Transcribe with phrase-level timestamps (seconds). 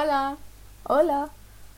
[0.00, 0.36] Hola.
[0.84, 1.28] Hola.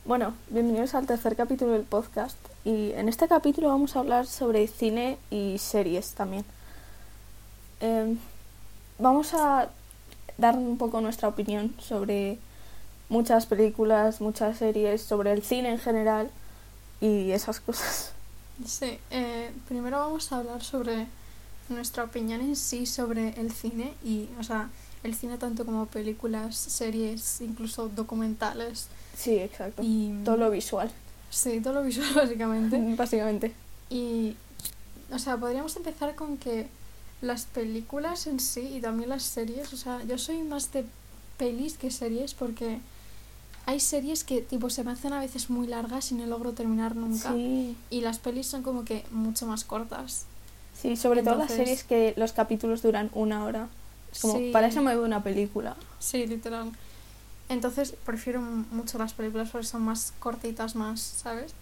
[0.05, 4.67] Bueno, bienvenidos al tercer capítulo del podcast y en este capítulo vamos a hablar sobre
[4.67, 6.45] cine y series también.
[7.79, 8.19] Em,
[8.99, 9.69] vamos a
[10.37, 12.37] dar un poco nuestra opinión sobre
[13.09, 16.29] muchas películas, muchas series, sobre el cine en general
[16.99, 18.11] y esas cosas.
[18.67, 21.07] Sí, eh, primero vamos a hablar sobre
[21.69, 24.69] nuestra opinión en sí sobre el cine y, o sea,
[25.03, 28.87] el cine tanto como películas, series, incluso documentales.
[29.17, 29.81] Sí, exacto.
[29.83, 30.91] Y, todo lo visual.
[31.29, 32.95] Sí, todo lo visual básicamente.
[32.97, 33.53] básicamente.
[33.89, 34.35] Y,
[35.11, 36.67] o sea, podríamos empezar con que
[37.21, 40.85] las películas en sí y también las series, o sea, yo soy más de
[41.37, 42.79] pelis que series porque
[43.65, 46.95] hay series que tipo se me hacen a veces muy largas y no logro terminar
[46.95, 47.35] nunca.
[47.35, 50.25] Y las pelis son como que mucho más cortas.
[50.73, 53.69] Sí, sobre todo las series que los capítulos duran una hora.
[54.11, 55.75] Es como, para eso me veo una película.
[55.99, 56.71] Sí, literal.
[57.49, 61.53] Entonces prefiero mucho las películas porque son más cortitas, más, ¿sabes?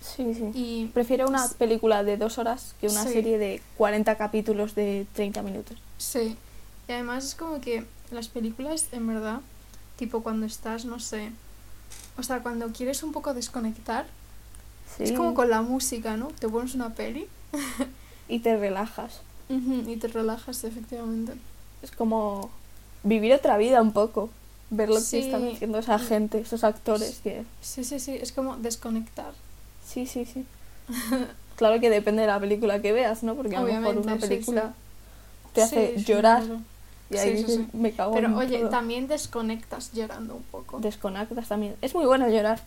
[0.00, 0.50] Sí, sí.
[0.54, 5.42] Y prefiero una película de dos horas que una serie de 40 capítulos de 30
[5.42, 5.78] minutos.
[5.98, 6.36] Sí.
[6.88, 9.40] Y además es como que las películas, en verdad,
[9.96, 11.30] tipo cuando estás, no sé,
[12.16, 14.06] o sea, cuando quieres un poco desconectar,
[14.98, 16.28] es como con la música, ¿no?
[16.28, 17.26] Te pones una peli.
[18.28, 19.22] y te relajas.
[19.48, 21.34] y te relajas, efectivamente.
[21.84, 22.50] Es como
[23.02, 24.30] vivir otra vida un poco.
[24.70, 27.44] Ver lo que están haciendo esa gente, esos actores que...
[27.60, 29.32] Sí, sí, sí, es como desconectar.
[29.86, 30.44] Sí, sí, sí.
[31.56, 33.34] claro que depende de la película que veas, ¿no?
[33.34, 34.74] Porque a lo mejor una película
[35.52, 36.42] te hace llorar
[37.10, 40.80] y ahí me cago Pero oye, también desconectas llorando un poco.
[40.80, 41.76] Desconectas también.
[41.82, 42.60] Es muy bueno llorar.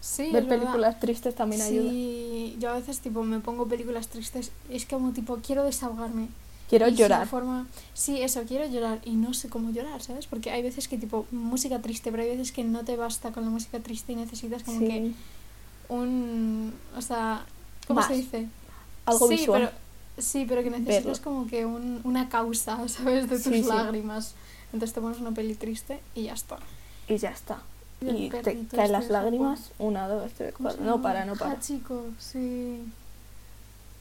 [0.00, 1.90] Sí, Ver películas tristes también ayuda.
[1.90, 6.28] Sí, yo a veces tipo me pongo películas tristes es como tipo quiero desahogarme.
[6.70, 7.26] Quiero llorar.
[7.26, 7.66] Forma...
[7.94, 10.28] Sí, eso, quiero llorar y no sé cómo llorar, ¿sabes?
[10.28, 13.44] Porque hay veces que tipo música triste, pero hay veces que no te basta con
[13.44, 15.10] la música triste y necesitas como que
[15.88, 16.72] un...
[16.96, 17.44] O sea,
[17.88, 18.46] ¿cómo se dice?
[19.04, 19.70] Algo sí, Pero,
[20.16, 23.28] sí, pero que necesitas como que un, una causa, ¿sabes?
[23.28, 24.34] De tus lágrimas.
[24.72, 26.58] Entonces te pones una peli triste y ya está.
[27.08, 27.62] Y ya está.
[28.00, 30.82] Y, te caen este las lágrimas, una, dos, tres, cuatro.
[30.84, 31.54] No para, no para.
[31.54, 32.80] Ah, chico, sí.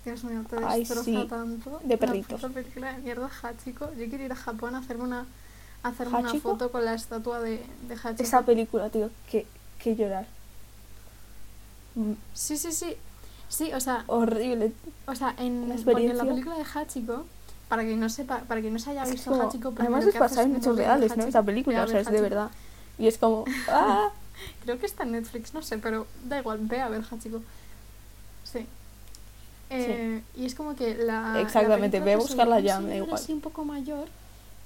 [0.05, 1.79] Dios mío, te destroza tanto.
[1.83, 2.41] De perritos.
[2.41, 3.93] La película de mierda Hachiko.
[3.93, 5.25] Yo quiero ir a Japón a hacerme una,
[5.83, 8.23] hacerme una foto con la estatua de, de Hachiko.
[8.23, 9.45] Esa película, tío, que,
[9.77, 10.25] que llorar.
[12.33, 12.95] Sí, sí, sí.
[13.49, 14.03] Sí, o sea.
[14.07, 14.71] Horrible.
[15.07, 17.25] O sea, en, la, en la película de Hachiko,
[17.67, 20.55] para que no sepa, para que no se haya visto Hachiko, además es basada en
[20.55, 21.25] hechos reales, ¿no?
[21.25, 22.51] Esa película, o sea, es de verdad.
[22.97, 23.45] Y es como.
[23.67, 24.11] ¡Ah!
[24.63, 27.41] Creo que está en Netflix, no sé, pero da igual, ve a ver Hachiko.
[29.69, 29.75] Sí.
[29.77, 31.39] Eh, y es como que la.
[31.41, 33.13] Exactamente, ve a buscarla ya, me da igual.
[33.13, 34.07] así un poco mayor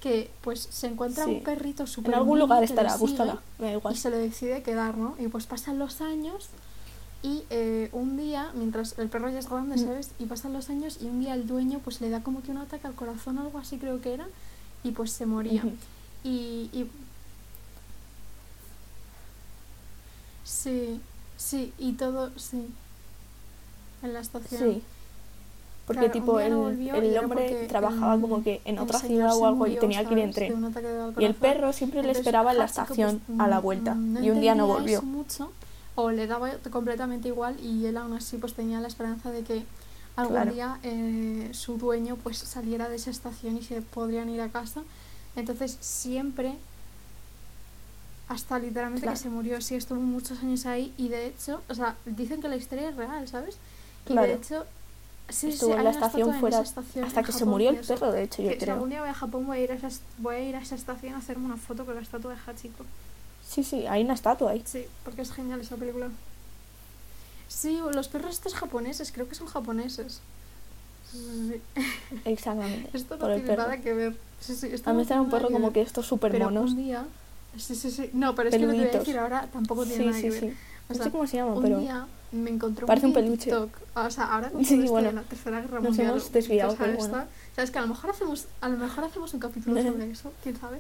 [0.02, 2.14] que pues se encuentra un perrito súper.
[2.14, 3.94] En algún lugar estará, búscala, me da igual.
[3.94, 5.16] Y se le decide quedar, ¿no?
[5.20, 6.50] Y pues pasan los años
[7.24, 9.80] y eh, un día, mientras el perro ya es grande, mm.
[9.80, 10.12] ¿sabes?
[10.20, 12.58] Y pasan los años y un día el dueño pues le da como que un
[12.58, 14.28] ataque al corazón o algo así creo que era
[14.84, 15.64] y pues se moría.
[16.24, 16.90] y, y...
[20.44, 21.00] Sí,
[21.38, 22.68] sí, y todo, sí.
[24.04, 24.74] En la estación.
[24.74, 24.84] Sí.
[25.88, 30.06] Porque tipo el, el hombre trabajaba como que en otra ciudad o algo y tenía
[30.06, 30.74] que ir en tren.
[31.18, 33.98] Y el perro siempre le esperaba en la estación pues, a la vuelta.
[34.22, 35.02] y un día no volvió.
[35.02, 35.52] Mucho,
[35.96, 39.66] o le daba completamente igual y él aún así pues tenía la esperanza de que
[40.16, 44.50] algún día eh, su dueño pues saliera de esa estación y se podrían ir a
[44.50, 44.84] casa.
[45.36, 46.56] Entonces siempre
[48.30, 51.98] hasta literalmente que se murió, sí estuvo muchos años ahí y de hecho, o sea,
[52.06, 53.58] dicen que la historia es real, ¿sabes?
[54.10, 54.66] Y de hecho
[55.30, 58.50] Sí, estuvo en la estación fuera hasta que se murió el perro, de hecho, yo
[58.50, 58.60] creo.
[58.60, 60.60] Si algún día voy a Japón voy a, ir a esa, voy a ir a
[60.60, 62.86] esa estación a hacerme una foto con la estatua de Hachiko.
[63.48, 64.64] Sí, sí, hay una estatua ahí.
[64.66, 66.10] Sí, porque es genial esa película.
[67.48, 70.22] Sí, los perros estos japoneses, creo que son japoneses.
[71.12, 71.62] Sí.
[72.26, 72.90] Exactamente.
[72.96, 74.16] esto no tiene nada que ver.
[74.40, 76.72] Sí, sí, esto a mí no un perro como que estos súper monos.
[76.72, 77.06] un día...
[77.58, 78.10] Sí, sí, sí.
[78.14, 80.54] No, pero es que lo que voy a decir ahora tampoco tiene nada que ver.
[80.90, 81.80] no sé cómo se llama, un pero...
[81.80, 83.46] Día me encontró Parece un, peluche.
[83.46, 83.70] TikTok.
[83.96, 86.12] O sea, ahora con sí, bueno, la tercera guerra nos mundial.
[86.12, 87.26] Hemos desviado, pero bueno.
[87.56, 90.58] Sabes que a lo mejor hacemos, a lo mejor hacemos un capítulo sobre eso, quién
[90.58, 90.80] sabe.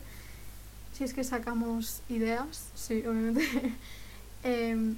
[0.93, 3.41] Si es que sacamos ideas, sí, obviamente.
[4.43, 4.95] eh,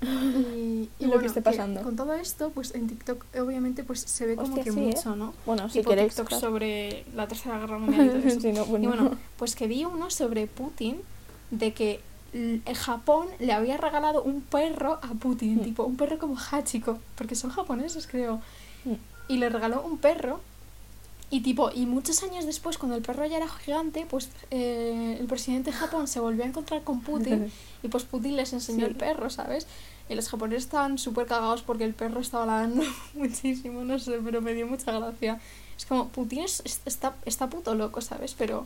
[0.00, 1.82] y, y, lo que esté pasando.
[1.82, 5.16] con todo esto, pues en TikTok obviamente pues se ve como que mucho, ¿eh?
[5.16, 5.34] ¿no?
[5.44, 8.40] Bueno, si queréis TikTok sobre la tercera guerra mundial y todo eso.
[8.40, 8.84] sí, no, bueno.
[8.84, 11.00] Y bueno, pues que vi uno sobre Putin
[11.50, 12.00] de que
[12.74, 15.62] Japón le había regalado un perro a Putin, mm.
[15.62, 18.40] tipo un perro como Hachiko, porque son japoneses creo.
[18.84, 18.94] Mm.
[19.28, 20.40] Y le regaló un perro
[21.30, 25.26] y tipo, y muchos años después, cuando el perro ya era gigante, pues eh, el
[25.26, 27.52] presidente de Japón se volvió a encontrar con Putin
[27.82, 29.66] y pues Putin les enseñó el perro, ¿sabes?
[30.08, 32.82] Y los japoneses estaban súper cagados porque el perro estaba ladrando
[33.14, 35.38] muchísimo, no sé, pero me dio mucha gracia.
[35.76, 38.34] Es como, Putin está, está puto loco, ¿sabes?
[38.36, 38.64] Pero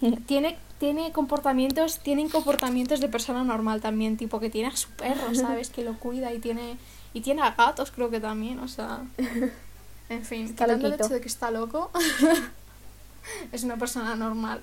[0.26, 5.34] tiene, tiene comportamientos, tienen comportamientos de persona normal también, tipo que tiene a su perro,
[5.34, 5.70] ¿sabes?
[5.70, 6.76] Que lo cuida y tiene,
[7.12, 9.02] y tiene a gatos creo que también, o sea...
[10.10, 11.90] En fin, está quitando el hecho de que está loco,
[13.52, 14.62] es una persona normal,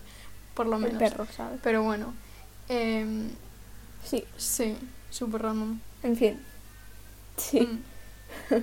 [0.56, 1.00] por lo menos.
[1.00, 1.60] El perro, ¿sabes?
[1.62, 2.16] Pero bueno.
[2.68, 3.30] Eh,
[4.04, 4.24] sí.
[4.38, 4.76] Sí,
[5.12, 5.80] súper random.
[6.02, 6.40] En fin.
[7.38, 7.60] Sí.
[7.60, 8.56] Mm.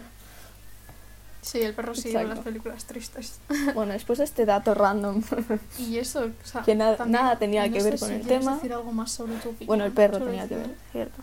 [1.42, 3.40] Sí, el perro sigue en las películas tristes.
[3.74, 5.22] Bueno, después de este dato random.
[5.78, 8.54] Y eso, o sea, que nada tenía que ver con el tema.
[8.54, 11.22] decir algo más sobre tu Bueno, el perro tenía que ver, cierto.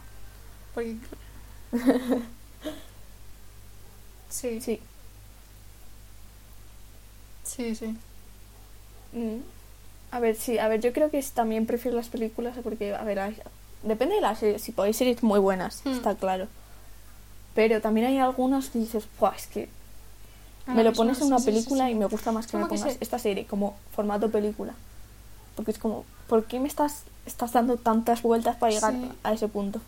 [0.74, 0.98] Porque...
[4.30, 4.62] sí.
[4.62, 4.82] Sí.
[7.44, 7.98] Sí, sí.
[9.14, 9.40] Mm.
[10.12, 13.20] A ver, sí, a ver, yo creo que también prefiero las películas porque, a ver,
[13.84, 15.92] depende de las series, si podéis series muy buenas, hmm.
[15.92, 16.48] está claro.
[17.56, 19.06] Pero también hay algunas que dices,
[19.36, 19.70] es que
[20.76, 23.46] me lo pones en una película y me gusta más que me pongas esta serie
[23.46, 24.74] como formato película.
[25.56, 29.48] Porque es como, ¿por qué me estás, estás dando tantas vueltas para llegar a ese
[29.48, 29.82] punto?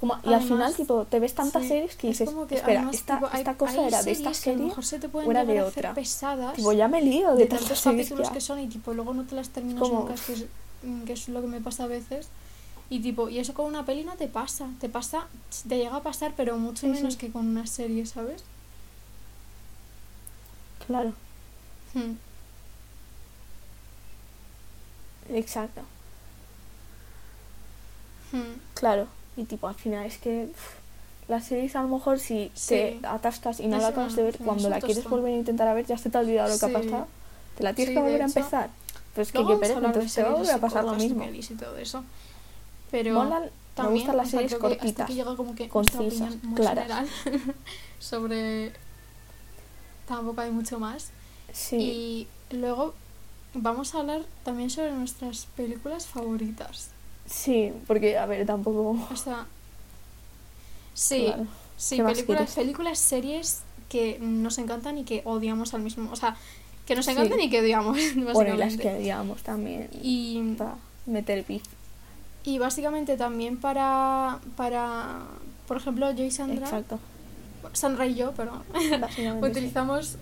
[0.00, 3.86] Como, y al final, tipo, te ves tantas series que dices, espera, esta, esta cosa
[3.86, 4.72] era de esta serie
[5.12, 5.92] o era de otra.
[5.92, 9.24] Pesadas tipo, ya me lío de, de tantos capítulos que, son y tipo, luego no
[9.24, 10.46] te las terminas nunca, que es,
[10.82, 12.28] mm, que es lo que me pasa a veces.
[12.88, 15.26] Y tipo, y eso con una peli no te pasa, te pasa,
[15.68, 18.42] te llega a pasar, pero mucho menos que con una serie, ¿sabes?
[20.90, 21.12] Claro.
[21.94, 22.14] Hmm.
[25.32, 25.82] Exacto.
[28.32, 28.58] Hmm.
[28.74, 29.06] Claro.
[29.36, 30.48] Y tipo, al final es que
[31.28, 34.68] la serie a lo mejor si te atascas y no la acabas de ver, cuando
[34.68, 36.80] la quieres volver a intentar a ver, ya se te ha olvidado lo que ha
[36.80, 37.06] pasado.
[37.56, 38.70] Te la tienes que volver a empezar.
[39.14, 41.24] Pero es que qué pereza, entonces se va a volver a pasar lo mismo.
[41.24, 42.02] Y todo eso.
[42.90, 47.06] Pero me gustan las series cortitas, que llega como que concisas, claras.
[48.00, 48.72] sobre...
[50.10, 51.12] Tampoco hay mucho más.
[51.70, 52.94] Y luego
[53.54, 56.88] vamos a hablar también sobre nuestras películas favoritas.
[57.26, 58.98] Sí, porque, a ver, tampoco...
[59.08, 59.46] O sea...
[60.94, 61.32] Sí,
[61.76, 66.10] sí, películas, películas, series que nos encantan y que odiamos al mismo...
[66.10, 66.36] O sea,
[66.86, 67.96] que nos encantan y que odiamos.
[68.34, 69.90] Bueno, y las que odiamos también.
[70.02, 70.54] Y...
[70.58, 70.74] Para
[71.06, 71.62] meter beef.
[72.42, 75.20] Y básicamente también para, para
[75.68, 76.66] por ejemplo, yo y Sandra...
[76.66, 76.98] Exacto.
[77.72, 78.62] Sandra y yo, perdón.
[79.42, 80.16] utilizamos,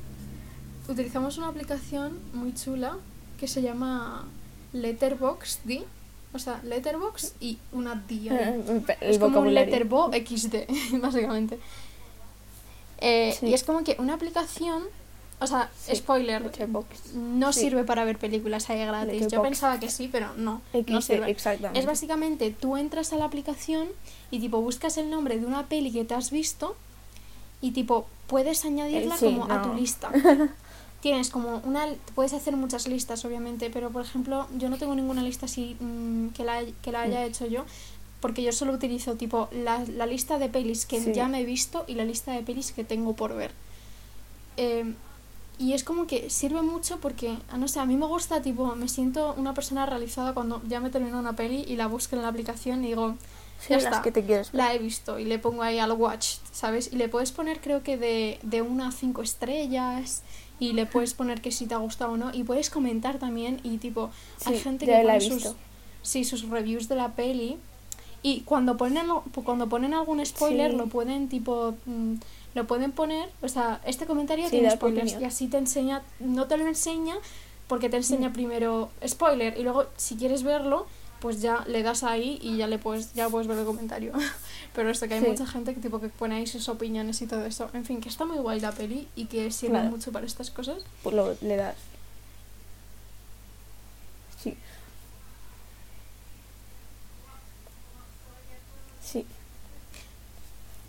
[0.88, 2.96] utilizamos una aplicación muy chula
[3.38, 4.24] que se llama
[4.72, 5.84] Letterboxd
[6.32, 8.28] o sea, letterbox y una D.
[8.30, 10.54] Eh, es como un letterbo XD,
[11.00, 11.58] básicamente.
[13.00, 14.82] Eh, y es como que una aplicación,
[15.40, 16.50] o sea, spoiler,
[17.14, 19.28] no sirve para ver películas ahí gratis.
[19.28, 21.34] Yo pensaba que sí, pero no, no sirve.
[21.74, 23.88] Es básicamente, tú entras a la aplicación
[24.30, 26.76] y tipo buscas el nombre de una peli que te has visto
[27.60, 30.10] y tipo puedes añadirla eh, como a tu lista.
[31.00, 35.22] tienes como una puedes hacer muchas listas obviamente pero por ejemplo yo no tengo ninguna
[35.22, 37.24] lista así mm, que, la, que la haya mm.
[37.24, 37.64] hecho yo
[38.20, 41.84] porque yo solo utilizo tipo la, la lista de pelis que ya me he visto
[41.86, 43.52] y la lista de pelis que tengo por ver
[44.56, 44.96] em,
[45.60, 48.74] y es como que sirve mucho porque ah, no sé a mí me gusta tipo
[48.74, 52.22] me siento una persona realizada cuando ya me termino una peli y la busco en
[52.22, 53.14] la aplicación y digo
[53.68, 56.92] ya está, que te quieres la he visto y le pongo ahí al watch sabes
[56.92, 60.22] y le puedes poner creo que de, de una a cinco estrellas
[60.60, 62.34] y le puedes poner que si te ha gustado o no.
[62.34, 64.10] Y puedes comentar también y tipo
[64.44, 65.54] hay gente que pone sus,
[66.02, 67.58] sí, sus reviews de la peli
[68.22, 69.06] y cuando ponen
[69.44, 72.14] cuando ponen algún spoiler lo pueden tipo mm,
[72.54, 76.56] lo pueden poner o sea este comentario tiene spoilers y así te enseña no te
[76.56, 77.14] lo enseña
[77.68, 78.32] porque te enseña mm.
[78.32, 80.88] primero spoiler y luego si quieres verlo
[81.20, 84.12] pues ya le das ahí y ya le puedes ya puedes ver el comentario.
[84.74, 87.44] Pero esto que hay mucha gente que tipo que pone ahí sus opiniones y todo
[87.44, 87.70] eso.
[87.72, 90.78] En fin que está muy guay la peli y que sirve mucho para estas cosas.
[91.02, 91.76] Pues lo le das.
[94.42, 94.56] Sí.
[99.02, 99.26] Sí.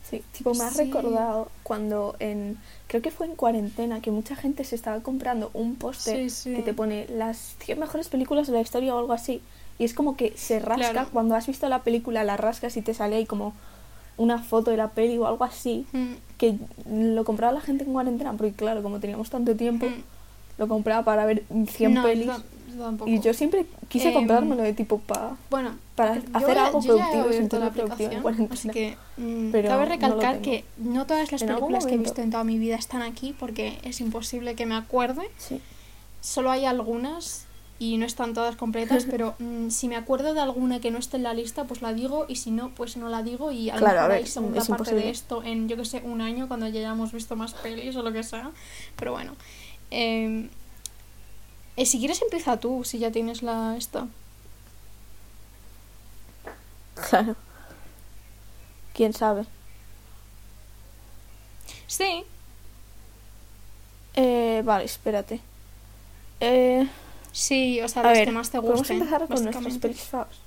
[0.10, 2.58] Sí, tipo, me has recordado cuando en.
[2.88, 6.74] Creo que fue en cuarentena que mucha gente se estaba comprando un póster que te
[6.74, 9.42] pone las 100 mejores películas de la historia o algo así.
[9.80, 12.94] Y es como que se rasca, cuando has visto la película la rascas y te
[12.94, 13.54] sale ahí como
[14.18, 16.14] una foto de la peli o algo así, mm.
[16.38, 16.56] que
[16.92, 20.04] lo compraba la gente en cuarentena, porque claro, como teníamos tanto tiempo, mm.
[20.58, 22.30] lo compraba para ver 100 pelis
[22.78, 23.10] tampoco.
[23.10, 27.32] Y yo siempre quise Em, comprármelo de tipo pa, Bueno, para hacer ya- algo productivo
[27.32, 28.54] sin tener productivo en aplicación, cuarentena.
[28.54, 30.44] así que mm, Pero cabe no recalcar tengo.
[30.44, 33.80] que no todas las películas que he visto en toda mi vida están aquí porque
[33.84, 35.24] es imposible que me acuerde.
[35.38, 35.62] Sí.
[36.22, 37.46] Solo hay algunas
[37.80, 41.18] y no están todas completas, pero mm, si me acuerdo de alguna que no esté
[41.18, 43.78] en la lista, pues la digo y si no, pues no la digo y a
[43.78, 46.48] lo Claro, mejor ver, hay segunda parte de esto en, yo que sé, un año
[46.48, 48.52] cuando ya hayamos visto más pelis o lo que sea.
[48.98, 49.36] Pero bueno.
[49.92, 50.50] eh,
[51.78, 54.08] eh, si quieres empieza tú, si ya tienes la esta.
[56.96, 57.36] Claro.
[58.94, 59.46] ¿Quién sabe?
[61.88, 62.26] Sí,
[64.16, 65.42] Eh, vale, espérate.
[66.40, 66.88] Eh,
[67.32, 68.98] sí, o sea, a las ver, que más te gusten.
[68.98, 69.88] empezar con nuestros básicamente.
[69.88, 70.38] pelis favs.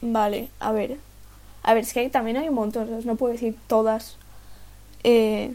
[0.00, 0.98] Vale, a ver.
[1.62, 4.16] A ver, es que hay- también hay un montón, no puedo decir todas.
[5.04, 5.54] Eh,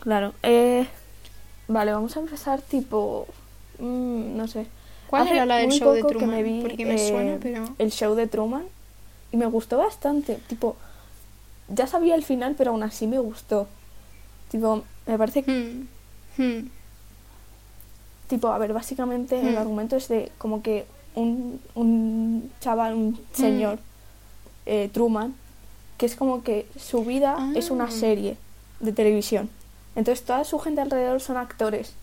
[0.00, 0.34] claro.
[0.42, 0.86] Eh,
[1.68, 3.26] vale, vamos a empezar tipo...
[3.78, 4.66] mm, no sé.
[5.08, 6.30] ¿Cuál Hace era la del show de Truman?
[6.30, 7.74] me vi, Porque me eh, suena, pero...
[7.78, 8.64] El show de Truman.
[9.32, 10.34] Y me gustó bastante.
[10.48, 10.76] Tipo,
[11.68, 13.66] ya sabía el final, pero aún así me gustó.
[14.50, 16.68] Tipo, me parece que Hmm, hmm,
[18.28, 19.58] Tipo, a ver, básicamente el Hmm.
[19.58, 23.78] argumento es de como que un, un chaval, un señor,
[24.66, 25.34] eh, Truman,
[25.96, 27.90] que es como que su vida es una Ah.
[27.90, 28.36] serie
[28.80, 29.48] de televisión.
[29.94, 31.94] Entonces toda su gente alrededor son actores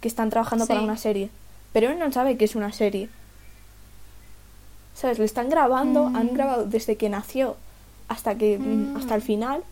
[0.00, 1.28] que están trabajando para una serie.
[1.72, 3.08] Pero él no sabe que es una serie.
[4.94, 5.18] ¿Sabes?
[5.18, 6.34] Le están grabando, han Mm.
[6.34, 7.56] grabado desde que nació
[8.08, 8.96] hasta que Mm.
[8.96, 9.62] hasta el final,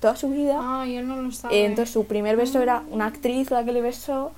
[0.00, 0.58] toda su vida.
[0.82, 1.54] Ay, él no lo sabe.
[1.56, 4.32] Eh, entonces su primer beso era una actriz la que le besó,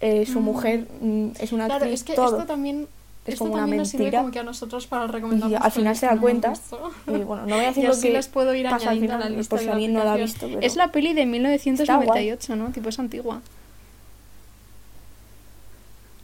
[0.00, 0.44] eh, su Mm.
[0.44, 2.36] mujer mm, es una Claro, actriz, es que todo.
[2.36, 2.86] esto también...
[3.26, 4.20] Es esto como una también nos sirve mentira.
[4.20, 6.52] como que a nosotros para recomendar Y al final se da cuenta.
[7.08, 9.18] Y bueno, no voy a decir y lo que les puedo ir pasa al a
[9.18, 10.46] la lista por si alguien no la ha visto.
[10.46, 10.60] Pero...
[10.60, 12.70] Es la peli de 1998, ¿no?
[12.70, 13.42] Tipo, es antigua.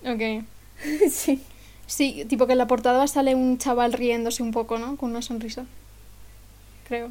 [0.05, 0.45] Ok.
[1.11, 1.43] sí.
[1.87, 4.97] Sí, tipo que en la portada sale un chaval riéndose un poco, ¿no?
[4.97, 5.64] Con una sonrisa.
[6.88, 7.11] Creo.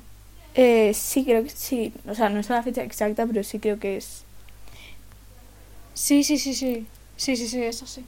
[0.55, 1.93] Eh, sí, creo que sí.
[2.07, 4.23] O sea, no es la fecha exacta, pero sí creo que es.
[6.01, 6.87] Sí, sí, sí, sí.
[7.15, 8.03] Sí, sí, sí, eso sí.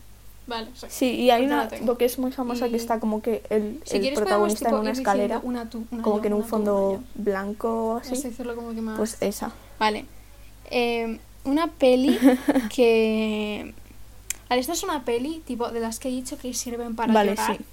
[0.48, 0.88] Vale, sí.
[0.90, 3.44] Sí, y hay Pues una tipo que es muy famosa Y- que está como que
[3.52, 6.02] el, Si el quieres podemos, protagonista tipo, en una ir diciendo escalera, una tú, una
[6.04, 7.22] como yo, que en un una tú, una fondo yo.
[7.24, 8.30] blanco o Vamos a así.
[8.30, 8.98] decirlo como que más...
[8.98, 9.52] Pues esa.
[9.80, 10.06] Vale.
[10.72, 12.18] Eh, una peli
[12.76, 13.74] que...
[14.50, 17.32] Vale, esta es una peli, tipo, de las que he dicho que sirven para vale,
[17.32, 17.58] llorar.
[17.58, 17.64] sí.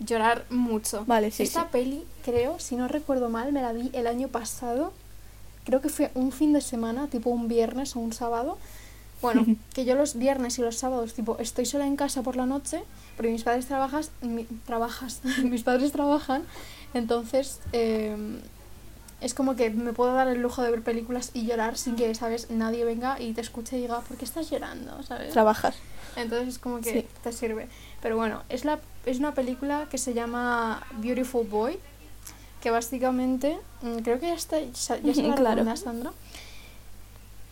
[0.00, 1.04] Llorar mucho.
[1.06, 1.68] Vale, sí, Esta sí.
[1.72, 4.92] peli, creo, si no recuerdo mal, me la vi el año pasado.
[5.64, 8.58] Creo que fue un fin de semana, tipo un viernes o un sábado.
[9.22, 9.44] Bueno,
[9.74, 12.82] que yo los viernes y los sábados, tipo, estoy sola en casa por la noche,
[13.16, 16.44] porque mis padres trabajas, mi- trabajas, mis padres trabajan,
[16.94, 18.16] entonces eh,
[19.20, 22.14] es como que me puedo dar el lujo de ver películas y llorar sin que,
[22.14, 22.50] ¿sabes?
[22.50, 25.02] Nadie venga y te escuche y diga, ¿por qué estás llorando?
[25.02, 25.32] ¿Sabes?
[25.32, 25.74] Trabajas.
[26.16, 27.06] Entonces es como que Sí.
[27.22, 27.68] te sirve.
[28.00, 31.78] Pero bueno, es, la, es una película que se llama Beautiful Boy,
[32.62, 35.76] que básicamente, mm, creo que ya está, ya, la Claro.
[35.76, 36.12] Sandra.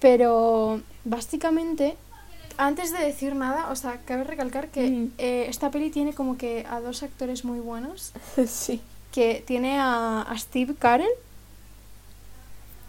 [0.01, 1.97] Pero básicamente,
[2.59, 5.11] antes de decir nada, o sea, cabe recalcar que Mm.
[5.19, 8.13] eh, esta peli tiene como que a dos actores muy buenos,
[8.47, 8.81] sí.
[9.13, 11.09] que tiene a, a Steve Carell,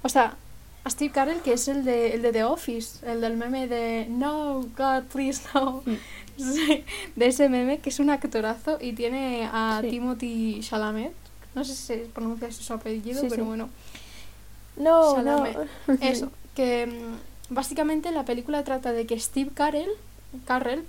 [0.03, 0.35] o sea,
[0.83, 4.07] a Steve Carell que es el de, el de The Office, el del meme de
[4.09, 5.83] No, God, please no.
[5.85, 5.95] Mm.
[6.37, 6.83] Sí,
[7.15, 9.89] de ese meme, que es un actorazo, y tiene a Sí.
[9.89, 11.11] Timothy Chalamet.
[11.55, 13.69] No sé si se pronuncia su apellido, Sí, pero bueno.
[14.75, 15.57] No, Chalamet.
[15.87, 15.93] no.
[15.99, 16.87] Eso, que
[17.49, 19.89] básicamente la película trata de que Steve Carell,
[20.45, 20.83] Carrell,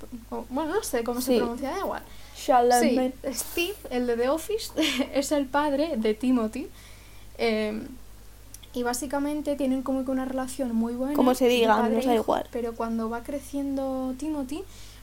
[0.51, 2.03] bueno, no sé cómo se pronuncia, da igual.
[2.37, 2.97] Sí.
[3.33, 4.73] Steve, el de The Office,
[5.15, 6.69] es el padre de Timothy.
[7.39, 7.83] eh,
[8.75, 11.15] y básicamente tienen como que una relación muy buena.
[11.15, 12.47] Como se diga, e da hijo, igual.
[12.53, 14.63] Pero cuando va creciendo Timothy,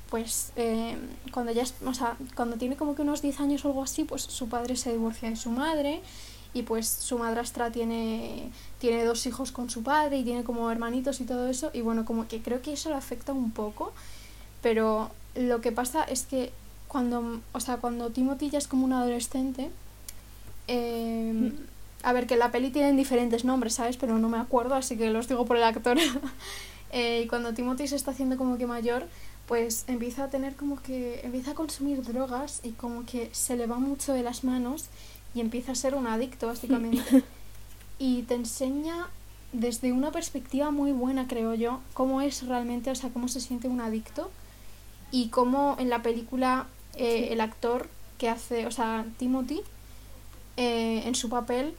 [0.10, 0.96] pues eh,
[1.34, 4.04] cuando ya es, o sea, cuando tiene como que unos 10 años o algo así,
[4.04, 6.02] pues su padre se divorcia de su madre
[6.56, 11.20] y pues su madrastra tiene, tiene dos hijos con su padre y tiene como hermanitos
[11.20, 13.92] y todo eso y bueno, como que creo que eso le afecta un poco,
[14.64, 16.54] pero lo que pasa es que
[16.88, 19.70] cuando, o sea, cuando Timothy ya es como un adolescente,
[20.70, 21.52] eh,
[22.04, 23.98] a ver, que la peli tienen diferentes nombres, ¿sabes?
[23.98, 25.98] Pero no me acuerdo, así que los digo por el actor.
[26.92, 29.06] Eh, y cuando Timothy se está haciendo como que mayor,
[29.48, 33.68] pues empieza a tener como que, empieza a consumir drogas y como que se le
[33.68, 34.86] va mucho de las manos
[35.36, 37.24] y empieza a ser un adicto, básicamente.
[38.00, 39.10] y te enseña
[39.52, 43.68] desde una perspectiva muy buena, creo yo, cómo es realmente, o sea, cómo se siente
[43.68, 44.32] un adicto
[45.12, 49.62] y cómo en la película eh, el actor que hace, o sea, Timothy,
[50.58, 51.76] eh, en su papel,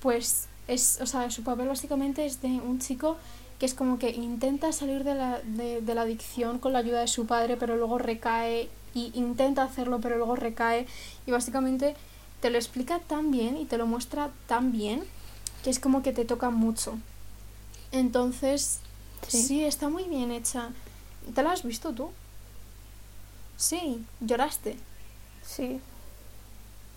[0.00, 3.16] pues es, o sea, su papel básicamente es de un chico
[3.58, 7.00] que es como que intenta salir de la, de, de la adicción con la ayuda
[7.00, 10.86] de su padre, pero luego recae y intenta hacerlo, pero luego recae.
[11.26, 11.94] Y básicamente
[12.44, 15.02] te lo explica tan bien y te lo muestra tan bien
[15.62, 16.98] que es como que te toca mucho.
[17.90, 18.80] Entonces,
[19.26, 20.68] sí, está muy bien hecha.
[21.34, 22.10] ¿Te la has visto tú?
[23.56, 24.76] Sí, lloraste.
[25.42, 25.80] Sí.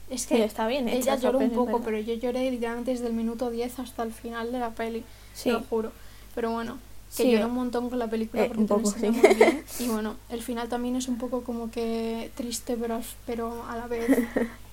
[0.09, 3.07] Es Sí, que está bien hecha ella lloró un poco, pero yo lloré literalmente desde
[3.07, 5.05] el minuto 10 hasta el final de la peli.
[5.33, 5.43] Sí.
[5.45, 5.93] Te lo juro.
[6.35, 6.77] Pero bueno,
[7.15, 9.09] que Sí, lloré un montón con la película eh, porque un poco, sí.
[9.09, 9.63] muy bien.
[9.79, 13.87] Y bueno, el final también es un poco como que triste, pero, pero a la
[13.87, 14.09] vez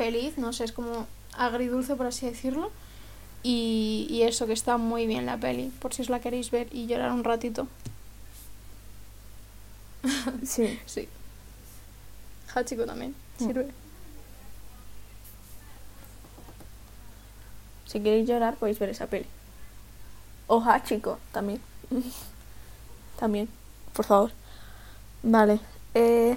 [0.00, 2.70] feliz, no sé, es como agridulce por así decirlo.
[3.42, 6.66] Y, y eso, que está muy bien la peli, por si os la queréis ver
[6.72, 7.66] y llorar un ratito.
[10.46, 10.78] Sí.
[10.86, 11.08] Sí.
[12.54, 13.68] Hachiko también, sirve.
[17.86, 19.26] Si queréis llorar, podéis ver esa peli.
[20.46, 21.60] Oja, chico, también.
[23.20, 23.48] también,
[23.92, 24.30] por favor.
[25.22, 25.60] Vale.
[25.94, 26.36] Eh,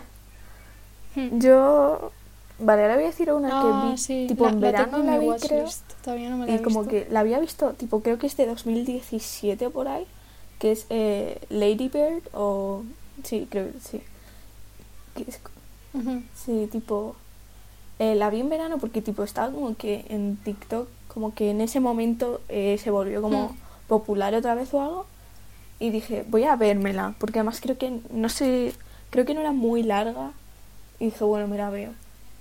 [1.15, 1.39] Hmm.
[1.39, 2.11] yo.
[2.59, 3.97] Vale, ahora voy a decir una Ah, que vi.
[3.97, 5.59] sí, Tipo, la- en verano la vi, creo.
[5.63, 5.91] watchlist.
[6.03, 8.45] Todavía no me la Y como que la había visto, tipo, creo que es de
[8.45, 10.05] 2017 o por ahí.
[10.59, 12.83] Que es eh, Lady Bird o.
[13.23, 14.01] Sí, creo que sí.
[15.15, 15.25] Que
[15.97, 16.23] Ujú.
[16.35, 17.15] Sí, tipo.
[17.99, 21.61] eh, la vi en verano porque, tipo, estaba como que en TikTok, como que en
[21.61, 23.55] ese momento eh, se volvió como Hmm.
[23.87, 25.05] popular otra vez o algo.
[25.79, 28.73] Y dije, voy a vérmela, porque además creo que, no sé,
[29.09, 30.31] creo que no era muy larga.
[30.99, 31.91] Y dije, bueno, me la veo.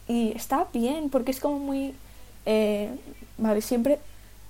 [0.08, 1.94] Y está bien, porque es como muy.
[2.46, 2.90] eh,
[3.38, 3.98] vale, siempre.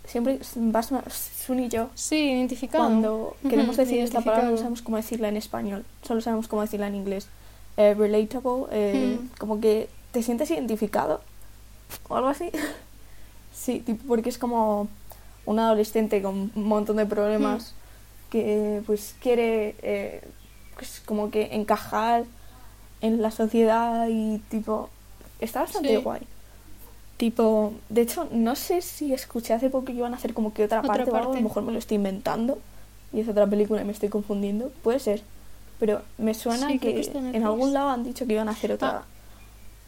[0.04, 1.04] Siempre vas más.
[1.46, 1.88] Sun y yo.
[1.94, 2.84] Sí, identificado.
[2.84, 6.88] Cuando queremos decir esta palabra, no sabemos cómo decirla en español, solo sabemos cómo decirla
[6.88, 7.28] en inglés.
[7.76, 9.28] Eh, relatable, eh, Mm.
[9.38, 11.20] como que te sientes identificado
[12.08, 12.50] o algo así.
[13.54, 14.88] sí, tipo, porque es como
[15.46, 17.74] un adolescente con un montón de problemas
[18.30, 20.22] que pues quiere eh,
[20.74, 22.24] pues, como que encajar
[23.00, 24.88] en la sociedad y tipo
[25.44, 25.96] está bastante Sí.
[25.96, 26.20] guay.
[27.16, 30.64] Tipo, de hecho, no sé si escuché hace poco que iban a hacer como que
[30.64, 31.36] otra, Otra parte, o algo, a parte.
[31.42, 32.58] lo mejor me lo estoy inventando
[33.12, 35.22] y es otra película y me estoy confundiendo, puede ser.
[35.78, 38.88] Pero me suena Sí, que, en algún lado han dicho que iban a hacer otra
[38.98, 39.02] Ah.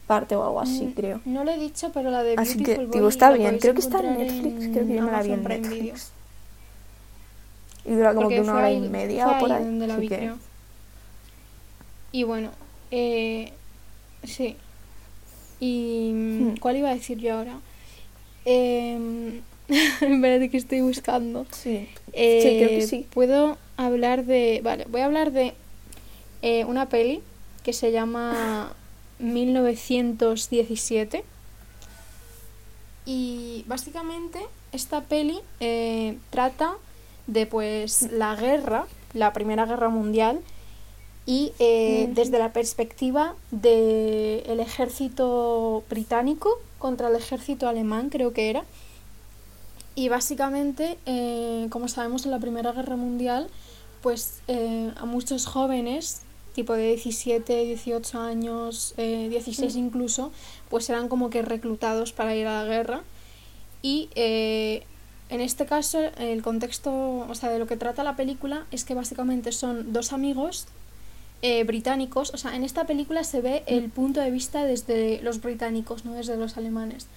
[0.07, 1.21] parte o algo así, Mm, creo.
[1.25, 3.57] No lo he dicho, pero la de Así Beautiful que, digo, está bien.
[3.59, 4.67] Creo que está en Netflix.
[4.73, 6.11] Creo que yo me la vi en Netflix.
[7.85, 9.63] Y dura como Porque que una hora y media o por ahí.
[9.63, 10.37] donde la vi, que- creo.
[12.11, 12.49] Y bueno,
[12.91, 13.51] eh,
[14.23, 14.57] sí.
[15.59, 16.55] ¿Y mm, Hmm.
[16.57, 17.59] cuál iba a decir yo ahora?
[18.47, 21.47] Eh, espérate que estoy buscando.
[21.51, 21.87] Sí.
[22.13, 23.07] Eh, Sí, creo que sí.
[23.11, 24.61] Puedo hablar de.
[24.63, 25.55] Vale, voy a hablar de
[26.43, 27.21] eh, una peli
[27.63, 28.73] que se llama
[29.17, 31.23] 1917.
[33.05, 34.39] Y básicamente
[34.71, 36.73] esta peli eh, trata
[37.27, 40.39] de pues la guerra, la Primera Guerra Mundial,
[41.25, 48.63] y eh, desde la perspectiva del ejército británico contra el ejército alemán, creo que era.
[49.95, 53.47] Y básicamente, eh, como sabemos en la Primera Guerra Mundial,
[54.03, 56.21] pues eh, a muchos jóvenes,
[56.53, 59.79] tipo de 17, 18 años, eh, 16 Mm.
[59.79, 60.31] incluso,
[60.69, 63.01] pues eran como que reclutados para ir a la guerra.
[63.81, 68.83] Y en este caso, el contexto, o sea, de lo que trata la película es
[68.83, 70.67] que básicamente son dos amigos
[71.41, 72.31] eh, británicos.
[72.33, 76.13] O sea, en esta película se ve el punto de vista desde los británicos, no
[76.13, 77.07] desde los alemanes.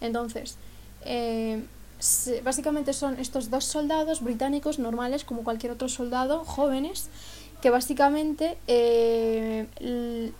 [0.00, 0.56] Entonces,
[1.04, 1.62] eh,
[1.98, 7.08] se- básicamente son estos dos soldados británicos normales, como cualquier otro soldado, jóvenes,
[7.62, 9.66] que básicamente eh,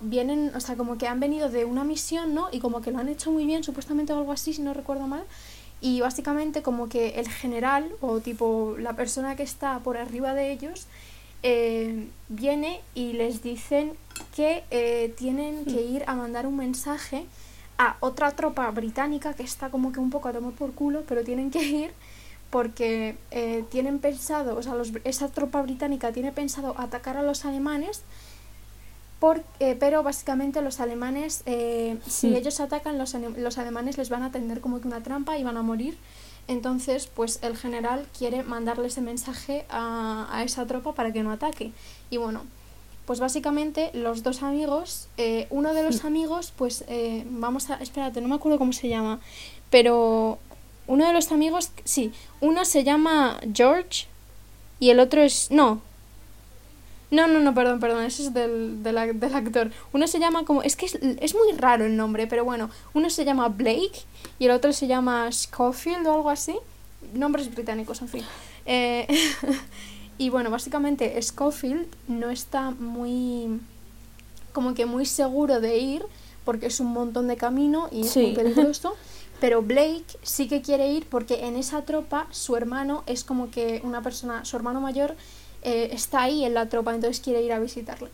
[0.01, 2.49] vienen, o sea, como que han venido de una misión, ¿no?
[2.53, 5.07] Y como que lo han hecho muy bien, supuestamente o algo así, si no recuerdo
[5.07, 5.25] mal.
[5.81, 10.53] Y básicamente como que el general o tipo la persona que está por arriba de
[10.53, 10.87] ellos
[11.45, 13.93] eh, viene y les dicen
[14.35, 17.27] que eh, tienen que ir a mandar un mensaje
[17.79, 21.23] a otra tropa británica que está como que un poco a tomar por culo, pero
[21.23, 21.91] tienen que ir
[22.51, 27.45] porque eh, tienen pensado, o sea, los- esa tropa británica tiene pensado atacar a los
[27.45, 28.03] alemanes,
[29.21, 32.35] por, eh, pero básicamente los alemanes, eh, si Hmm.
[32.37, 35.57] ellos atacan, los, los alemanes les van a tender como que una trampa y van
[35.57, 35.97] a morir.
[36.47, 41.31] Entonces, pues el general quiere mandarle ese mensaje a, a esa tropa para que no
[41.31, 41.73] ataque.
[42.11, 42.43] Y bueno,
[43.07, 48.21] pues básicamente los dos amigos, eh, uno de los amigos, pues eh, vamos a, espérate,
[48.21, 49.21] no me acuerdo cómo se llama,
[49.71, 50.39] pero
[50.87, 54.07] uno de los amigos, sí, uno se llama George
[54.81, 55.83] y el otro es, no,
[57.11, 59.71] no, no, no, perdón, perdón, ese es del, del, del actor.
[59.93, 63.11] Uno se llama como, es que es, es muy raro el nombre, pero bueno, uno
[63.11, 64.05] se llama Blake
[64.39, 66.57] y el otro se llama Schofield o algo así.
[67.13, 68.25] Nombres británicos, en fin.
[68.67, 69.07] Eh,
[70.19, 73.61] Y bueno, básicamente Schofield no está muy
[74.53, 76.07] como que muy seguro de ir
[76.45, 78.95] porque es un montón de camino y es muy peligroso.
[79.41, 83.81] Pero Blake sí que quiere ir porque en esa tropa su hermano es como que
[83.83, 85.17] una persona, su hermano mayor
[85.65, 88.11] eh, está ahí en la tropa, entonces quiere ir a visitarle.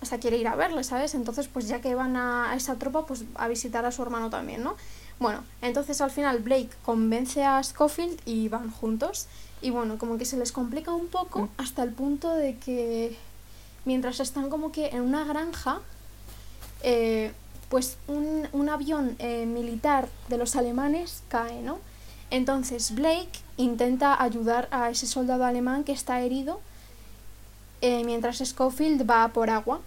[0.00, 1.14] O sea, quiere ir a verle, ¿sabes?
[1.14, 4.62] Entonces, pues ya que van a esa tropa, pues a visitar a su hermano también,
[4.62, 4.76] ¿no?
[5.18, 9.26] Bueno, entonces al final Blake convence a Schofield y van juntos.
[9.62, 11.48] Y bueno, como que se les complica un poco mm.
[11.56, 13.16] hasta el punto de que
[13.84, 15.80] mientras están como que en una granja,
[16.82, 17.32] eh,
[17.70, 21.78] pues un, un avión eh, militar de los alemanes cae, ¿no?
[22.30, 26.60] Entonces Blake intenta ayudar a ese soldado alemán que está herido
[27.84, 29.80] eh, mientras Schofield va por agua.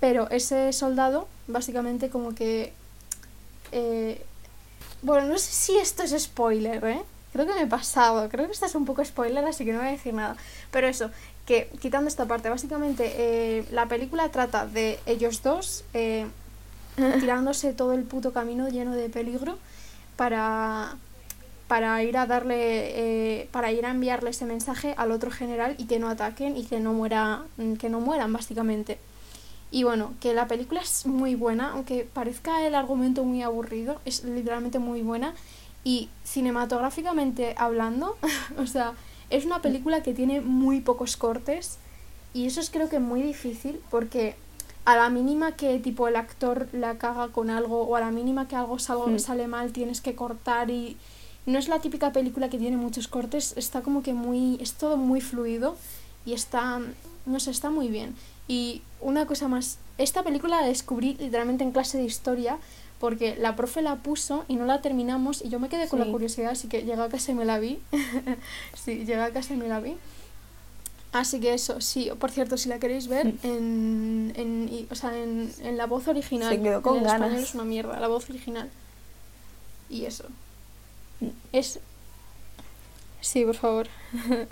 [0.00, 2.72] Pero ese soldado básicamente como que...
[5.02, 7.02] bueno, no sé si esto es spoiler, ¿eh?
[7.32, 9.80] Creo que me he pasado, creo que esto es un poco spoiler, así que no
[9.80, 10.36] voy a decir nada.
[10.70, 11.10] Pero eso,
[11.46, 16.26] que quitando esta parte, básicamente eh, la película trata de ellos dos eh,
[17.20, 19.58] tirándose todo el puto camino lleno de peligro
[20.16, 20.96] para,
[21.68, 25.86] para ir a darle, eh, para ir a enviarle ese mensaje al otro general y
[25.86, 27.44] que no ataquen y que no muera,
[27.78, 28.98] que no mueran básicamente.
[29.70, 34.22] Y bueno, que la película es muy buena, aunque parezca el argumento muy aburrido, es
[34.24, 35.34] literalmente muy buena.
[35.82, 38.16] Y cinematográficamente hablando,
[38.58, 38.94] o sea,
[39.30, 41.78] es una película que tiene muy pocos cortes
[42.32, 44.36] y eso es creo que muy difícil porque
[44.84, 48.46] a la mínima que tipo el actor la caga con algo o a la mínima
[48.46, 49.18] que algo mm.
[49.18, 50.96] sale mal tienes que cortar y
[51.46, 54.96] no es la típica película que tiene muchos cortes, está como que muy es todo
[54.96, 55.76] muy fluido
[56.24, 56.80] y está
[57.26, 58.14] no sé, está muy bien.
[58.48, 62.58] Y una cosa más, esta película la descubrí literalmente en clase de historia
[63.00, 66.06] porque la profe la puso y no la terminamos y yo me quedé con la
[66.06, 67.78] curiosidad, así que llegué a casa y me la vi.
[68.74, 69.96] sí, llegué a casa y me la vi.
[71.12, 75.52] Así que eso, sí, por cierto, si la queréis ver, en, en, o sea, en,
[75.62, 76.54] en la voz original.
[76.54, 77.20] Se quedó con en ganas.
[77.20, 78.70] español es una mierda, la voz original.
[79.90, 80.24] Y eso.
[81.52, 81.78] Es...
[83.20, 83.88] Sí, por favor.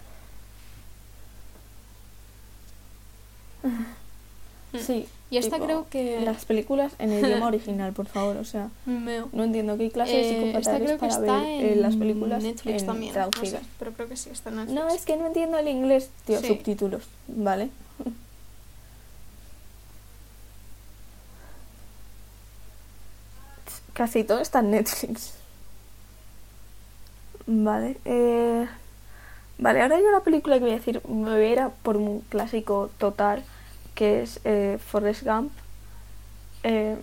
[4.86, 5.06] sí.
[5.30, 6.20] Y esta creo que...
[6.20, 8.68] Las películas en el idioma original, por favor, o sea...
[8.86, 12.82] No entiendo qué clase de eh, creo que para está ver en las películas Netflix
[12.82, 13.62] en también, traducidas.
[13.78, 14.74] pero creo que sí, está en Netflix.
[14.80, 16.46] No, es que no entiendo el inglés, tío, Sí.
[16.48, 17.70] subtítulos, ¿vale?
[23.92, 25.34] Casi todo está en Netflix.
[27.46, 28.66] Vale, eh...
[29.58, 31.96] Vale, ahora yo la película que voy a decir me voy a ir a por
[31.96, 33.44] un clásico total
[33.94, 35.52] que es eh, Forrest Gump.
[36.64, 36.96] Eh,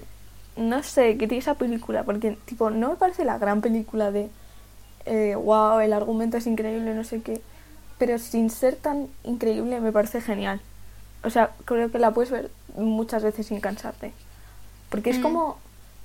[0.58, 4.30] no sé qué tiene esa película, porque tipo no me parece la gran película de
[5.06, 7.42] eh, wow, el argumento es increíble, no sé qué,
[7.98, 10.60] pero sin ser tan increíble me parece genial.
[11.24, 14.12] O sea, creo que la puedes ver muchas veces sin cansarte.
[14.90, 15.22] Porque es Mm.
[15.22, 15.58] como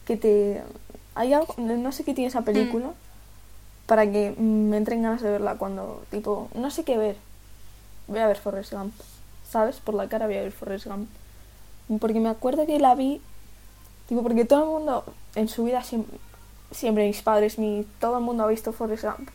[0.06, 0.62] que te...
[1.14, 2.90] Hay algo, no sé qué tiene esa película,
[3.86, 7.16] para que me entren ganas de verla cuando, tipo, no sé qué ver.
[8.08, 8.92] Voy a ver Forrest Gump.
[9.48, 9.76] ¿Sabes?
[9.76, 11.08] Por la cara voy a ver Forrest Gump.
[12.00, 13.20] Porque me acuerdo que la vi,
[14.08, 15.04] tipo, porque todo el mundo
[15.36, 16.18] en su vida siempre,
[16.72, 19.28] siempre mis padres, mi, todo el mundo ha visto Forrest Gump.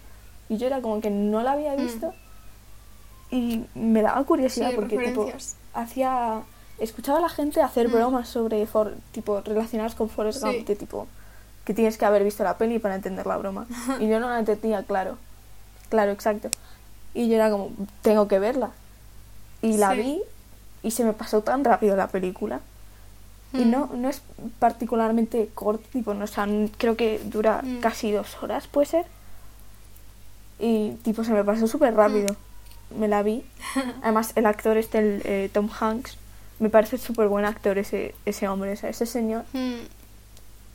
[0.50, 1.78] Y yo era como que no la había Mm.
[1.78, 2.14] visto.
[3.30, 5.32] Y me daba curiosidad Sí, porque tipo
[5.74, 6.42] hacía
[6.80, 7.94] escuchaba a la gente hacer Mm.
[7.94, 10.46] bromas sobre For- tipo relacionadas con Forrest Sí.
[10.46, 11.08] Gump de tipo
[11.65, 13.67] que tienes que haber visto la peli para entender la broma.
[14.00, 15.17] Y yo no la entendía claro.
[15.89, 16.50] Claro exacto.
[17.13, 17.69] Y yo era como
[18.02, 18.71] tengo que verla.
[19.62, 19.97] Y la Sí.
[20.02, 20.21] vi
[20.84, 22.62] y se me pasó tan rápido la película.
[23.54, 23.69] Y Mm.
[23.71, 24.21] no no es
[24.60, 26.47] particularmente corto tipo no o sea,
[26.78, 27.80] creo que dura Mm.
[27.82, 29.06] casi dos horas puede ser.
[30.60, 32.36] Y tipo se me pasó súper rápido.
[32.97, 33.43] Me la vi.
[34.04, 36.17] Además el actor este el, eh, Tom Hanks
[36.60, 39.43] me parece súper buen actor ese ese hombre o sea, ese señor.
[39.54, 39.80] Mm,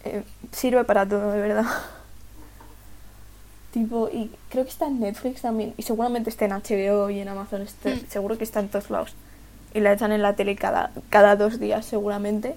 [0.07, 1.65] eh, sirve para todo de verdad.
[3.73, 7.29] Tipo y creo que está en Netflix también y seguramente está en HBO y en
[7.29, 8.01] Amazon este- Mm.
[8.09, 9.15] seguro que está en todos lados.
[9.75, 12.55] Y la echan en la tele cada cada dos días seguramente.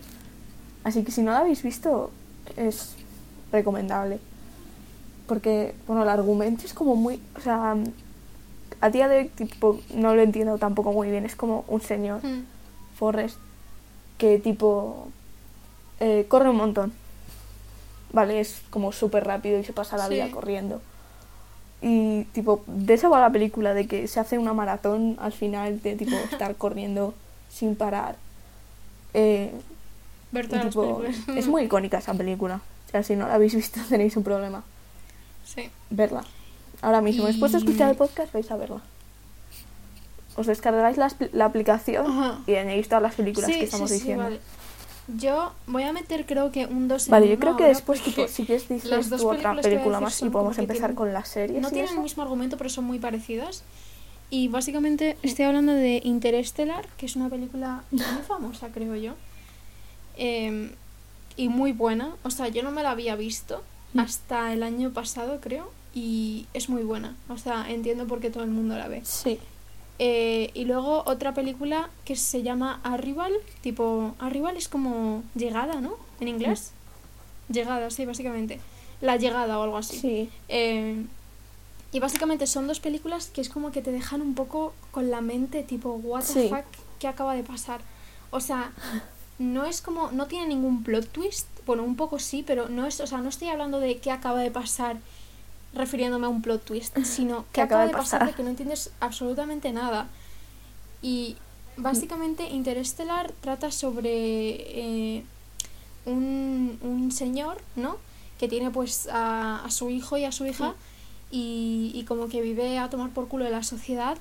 [0.86, 2.12] Así que si no la habéis visto
[2.56, 2.96] es
[3.52, 4.20] recomendable.
[5.28, 7.76] Porque bueno el argumento es como muy o sea
[8.82, 11.26] a día de hoy tipo no lo entiendo tampoco muy bien.
[11.26, 12.46] Es como un señor mm,
[12.98, 13.38] Forrest
[14.18, 15.10] que tipo
[16.00, 16.94] eh, corre un montón
[18.12, 20.16] vale es como súper rápido y se pasa la Sí.
[20.16, 20.82] vida corriendo.
[21.82, 25.82] Y tipo de eso va la película de que se hace una maratón al final
[25.82, 27.14] de tipo estar corriendo
[27.50, 28.16] sin parar.
[29.14, 29.52] Eh,
[30.32, 31.02] y, tipo,
[31.36, 32.62] es muy icónica esa película.
[32.88, 34.64] O sea si no la habéis visto tenéis un problema.
[35.46, 35.70] Sí.
[35.90, 36.24] verla
[36.82, 37.26] ahora mismo.
[37.26, 38.82] Después de escuchar el podcast vais a verla.
[40.36, 44.24] Os descargáis la, la aplicación y añadís todas las películas que estamos diciendo.
[44.24, 44.40] vale.
[45.18, 48.46] Yo voy a meter creo que un dos Vale, yo creo que después, tipo, si
[48.46, 51.62] quieres dices tú otra película más y podemos empezar con las series.
[51.62, 53.64] No tienen el mismo argumento, pero son muy parecidas.
[54.30, 59.14] Y básicamente estoy hablando de Interstellar, que es una película muy famosa, creo yo.
[60.18, 60.72] Em,
[61.36, 62.16] y muy buena.
[62.24, 64.00] O sea, yo no me la había visto mm.
[64.00, 65.72] hasta el año pasado, creo.
[65.96, 67.16] Y es muy buena.
[67.28, 69.02] O sea, entiendo por qué todo el mundo la ve.
[69.04, 69.40] Sí.
[70.00, 75.98] Eh, y luego otra película que se llama Arrival, tipo, Arrival es como llegada, ¿no?
[76.22, 76.72] En inglés.
[77.50, 78.60] Llegada, sí, básicamente.
[79.02, 80.00] La llegada o algo así.
[80.00, 80.30] Sí.
[80.48, 81.06] Eh,
[81.92, 85.22] y básicamente son dos películas que es como que te dejan un poco con la
[85.22, 86.66] mente, tipo, what the fuck,
[87.00, 87.82] ¿qué acaba de pasar?
[88.30, 88.72] O sea,
[89.40, 93.00] no es como, no tiene ningún plot twist, bueno, un poco sí, pero no es,
[93.00, 94.98] o sea, no estoy hablando de qué acaba de pasar
[95.74, 99.72] refiriéndome a un plot twist, sino que acaba de pasar de que no entiendes absolutamente
[99.72, 100.08] nada.
[101.02, 101.38] Y
[101.78, 105.24] básicamente Interestelar trata sobre eh,
[106.06, 107.98] un, un, señor, ¿no?
[108.38, 110.76] Que tiene pues a, a su hijo y a su hija
[111.32, 114.18] y, y, como que vive a tomar por culo de la sociedad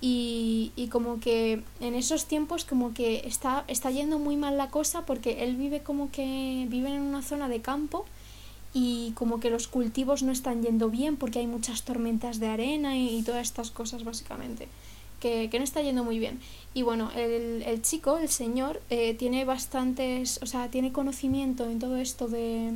[0.00, 4.68] y, y, como que en esos tiempos como que está, está yendo muy mal la
[4.68, 8.04] cosa porque él vive como que vive en una zona de campo
[8.78, 12.94] y como que los cultivos no están yendo bien porque hay muchas tormentas de arena
[12.98, 14.68] y, todas estas cosas básicamente.
[15.18, 16.40] Que, que, no está yendo muy bien.
[16.74, 21.78] Y bueno, el, el chico, el señor, eh, tiene bastantes, o sea, tiene conocimiento en
[21.78, 22.74] todo esto de,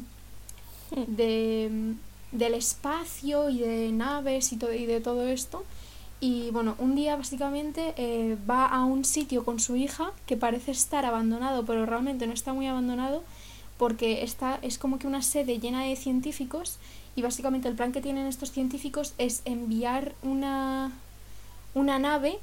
[1.07, 1.95] de
[2.33, 5.65] del espacio y de naves y, todo, y de todo esto.
[6.19, 10.71] Y bueno, un día básicamente eh, va a un sitio con su hija que parece
[10.71, 13.23] estar abandonado, pero realmente no está muy abandonado
[13.81, 16.77] porque esta es como que una sede llena de científicos
[17.17, 20.93] y básicamente el plan que tienen estos científicos es enviar una,
[21.73, 22.39] una nave,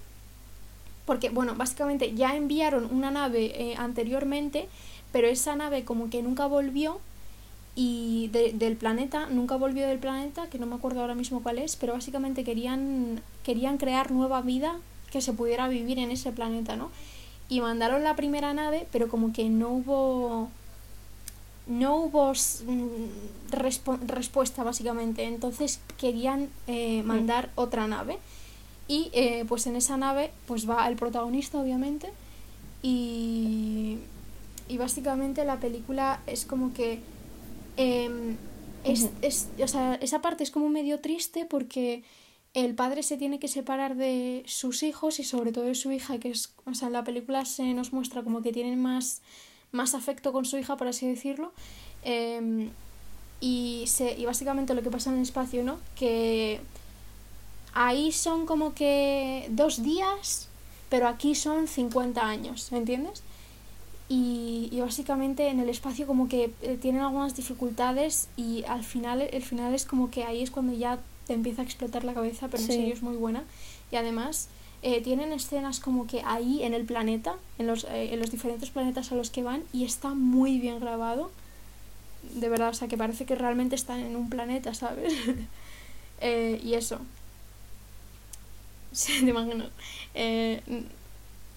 [1.05, 4.67] porque bueno, básicamente ya enviaron una nave eh, anteriormente,
[5.11, 6.99] pero esa nave como que nunca volvió
[7.75, 11.75] y del planeta, nunca volvió del planeta, que no me acuerdo ahora mismo cuál es,
[11.75, 14.75] pero básicamente querían, querían crear nueva vida
[15.11, 16.89] que se pudiera vivir en ese planeta, ¿no?
[17.47, 20.49] Y mandaron la primera nave, pero como que no hubo
[21.67, 23.49] no hubo mm,
[24.07, 27.05] respuesta básicamente, entonces querían eh, mm.
[27.05, 28.17] mandar otra nave.
[28.87, 32.09] Y eh, pues en esa nave pues va el protagonista obviamente.
[32.81, 33.97] Y,
[34.69, 36.99] y básicamente la película es como que
[37.75, 38.37] em,
[38.83, 42.03] es, es, o sea, esa parte es como medio triste porque
[42.53, 46.17] el padre se tiene que separar de sus hijos y sobre todo de su hija
[46.17, 49.21] que es, o sea, en la película se nos muestra como que tienen más
[49.71, 51.51] más afecto con su hija, por así decirlo.
[52.03, 52.69] Em,
[53.39, 55.77] y, se, y básicamente lo que pasa en el espacio, ¿no?
[55.95, 56.59] Que
[57.73, 60.47] ahí son como que dos días,
[60.89, 63.23] pero aquí son 50 años, ¿me entiendes?
[64.09, 69.21] Y, y, básicamente en el espacio como que eh, tienen algunas dificultades y al final
[69.21, 72.47] el final es como que ahí es cuando ya te empieza a explotar la cabeza,
[72.47, 73.43] pero en serio es muy buena.
[73.91, 74.47] Y además
[74.83, 78.69] eh, tienen escenas como que ahí en el planeta, en los, eh, en los diferentes
[78.69, 81.31] planetas a los que van, y está muy bien grabado.
[82.33, 85.13] De verdad, o sea, que parece que realmente están en un planeta, ¿sabes?
[86.21, 86.99] eh, y eso.
[88.93, 89.65] Sí, te imagino.
[90.15, 90.61] Eh,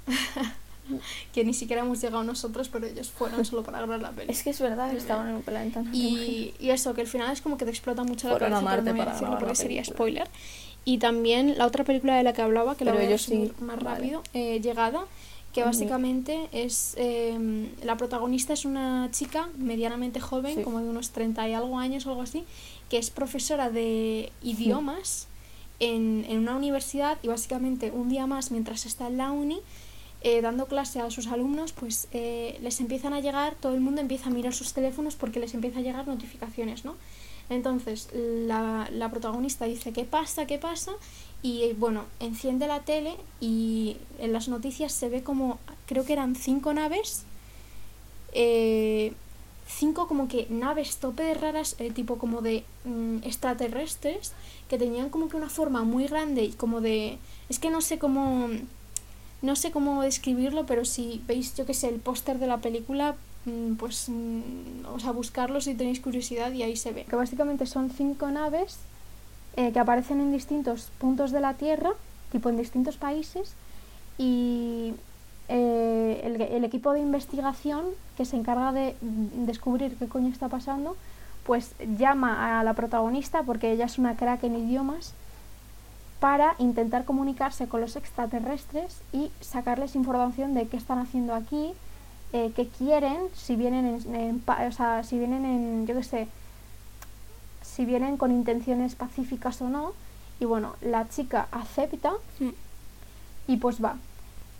[1.32, 4.30] que ni siquiera hemos llegado nosotros, pero ellos fueron solo para grabar la peli.
[4.30, 5.82] Es que es verdad que estaban en un planeta.
[5.92, 8.92] Y, y, eso, que al final es como que te explota mucho la cabeza, Marte
[8.92, 10.28] para decirlo porque sería spoiler.
[10.84, 13.52] Y también la otra película de la que hablaba, que la voy a sí.
[13.60, 15.04] más rápido, eh, Llegada,
[15.52, 21.48] que básicamente es em, la protagonista es una chica medianamente joven, como de unos 30
[21.48, 22.44] y algo años o algo así,
[22.88, 25.26] que es profesora de idiomas
[25.80, 29.60] en, en, una universidad y básicamente un día más mientras está en la uni
[30.22, 34.02] eh, dando clase a sus alumnos, pues eh, les empiezan a llegar, todo el mundo
[34.02, 36.94] empieza a mirar sus teléfonos porque les empieza a llegar notificaciones, ¿no?
[37.50, 40.46] Entonces la, protagonista dice, ¿qué pasa?
[40.46, 40.92] ¿Qué pasa?
[41.42, 46.36] Y bueno, enciende la tele y en las noticias se ve como, creo que eran
[46.36, 47.24] cinco naves,
[48.32, 49.12] eh,
[49.66, 54.32] cinco como que naves tope raras, eh, tipo como de mm, extraterrestres,
[54.68, 57.18] que tenían como que una forma muy grande y como de...
[57.48, 58.48] Es que no sé cómo...
[59.42, 63.16] No sé cómo describirlo, pero si veis, yo que sé, el póster de la película,
[63.78, 67.04] pues mm, o sea, buscarlo si tenéis curiosidad y ahí se ve.
[67.04, 68.78] Que básicamente son cinco naves
[69.56, 71.90] eh, que aparecen en distintos puntos de la Tierra,
[72.30, 73.54] tipo en distintos países,
[74.18, 74.94] y
[75.48, 80.96] eh, el, el, equipo de investigación que se encarga de descubrir qué coño está pasando,
[81.44, 85.14] pues llama a la protagonista porque ella es una crack en idiomas
[86.20, 91.72] para intentar comunicarse con los extraterrestres y sacarles información de qué están haciendo aquí,
[92.32, 96.28] eh, qué quieren, si vienen en, o sea, si vienen en, yo qué sé,
[97.62, 99.92] si vienen con intenciones pacíficas o no.
[100.38, 102.12] Y bueno, la chica acepta
[103.46, 103.96] y pues va.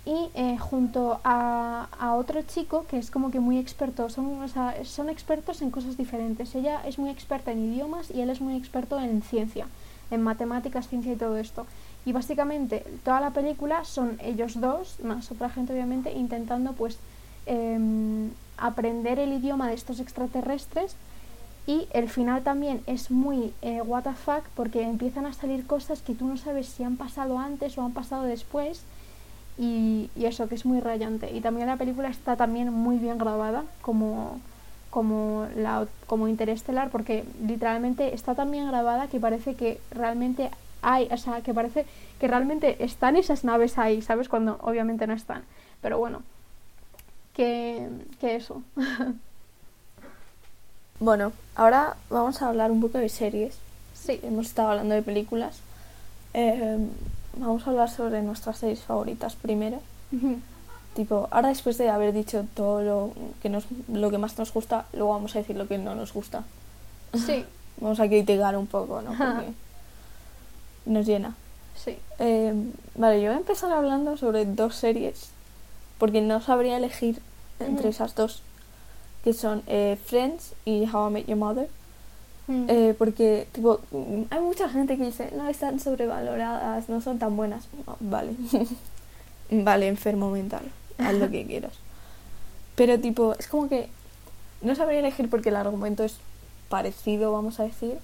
[0.05, 4.49] Y eh, junto a, a, otro chico que es como que muy experto, son, o
[4.49, 6.55] sea, son expertos en cosas diferentes.
[6.55, 9.67] Ella es muy experta en idiomas y él es muy experto en ciencia,
[10.11, 11.67] en matemáticas, ciencia y todo esto.
[12.05, 16.99] Y básicamente toda la película son ellos dos, más otra gente obviamente, intentando pues
[17.51, 20.95] em, aprender el idioma de estos extraterrestres
[21.67, 26.01] y el final también es muy eh, what the fuck porque empiezan a salir cosas
[26.01, 28.83] que tú no sabes si han pasado antes o han pasado después
[29.59, 31.31] y, eso que es muy rayante.
[31.33, 34.39] Y también la película está también muy bien grabada como
[34.91, 40.51] como la como interestelar porque literalmente está tan bien grabada que parece que realmente
[40.83, 41.87] hay o sea que parece
[42.19, 45.43] que realmente están esas naves ahí sabes cuando obviamente no están.
[45.81, 46.23] Pero bueno
[47.35, 47.89] que,
[48.21, 48.63] que eso
[51.01, 53.57] Bueno, ahora vamos a hablar un poco de series.
[53.95, 54.21] Sí.
[54.23, 55.61] Hemos estado hablando de películas.
[56.35, 56.77] Eh,
[57.39, 59.81] vamos a hablar sobre nuestras series favoritas primero.
[60.95, 63.13] Tipo, ahora después de haber dicho todo lo
[63.43, 66.13] que, nos, lo que más nos gusta, luego vamos a decir lo que no nos
[66.13, 66.45] gusta.
[67.27, 67.45] Sí.
[67.81, 69.11] vamos a criticar un poco, ¿no?
[69.17, 69.53] Porque
[70.85, 71.35] nos llena.
[71.75, 71.97] Sí.
[72.19, 72.53] Eh,
[72.95, 75.31] vale, yo voy a empezar hablando sobre dos series,
[76.01, 77.21] porque no sabría elegir
[77.61, 78.43] entre esas dos
[79.23, 81.69] que son eh, Friends y How I Met Your Mother.
[82.47, 82.65] Mm.
[82.69, 83.81] Eh, porque, tipo,
[84.31, 87.69] hay mucha gente que dice, no, están sobrevaloradas, no son tan buenas.
[88.01, 88.35] vale.
[89.51, 90.63] vale, enfermo mental.
[90.99, 91.75] Haz lo que quieras.
[92.77, 93.89] Pero, tipo, es como que
[94.63, 96.17] no sabría elegir porque el argumento es
[96.69, 97.99] parecido, vamos a decir.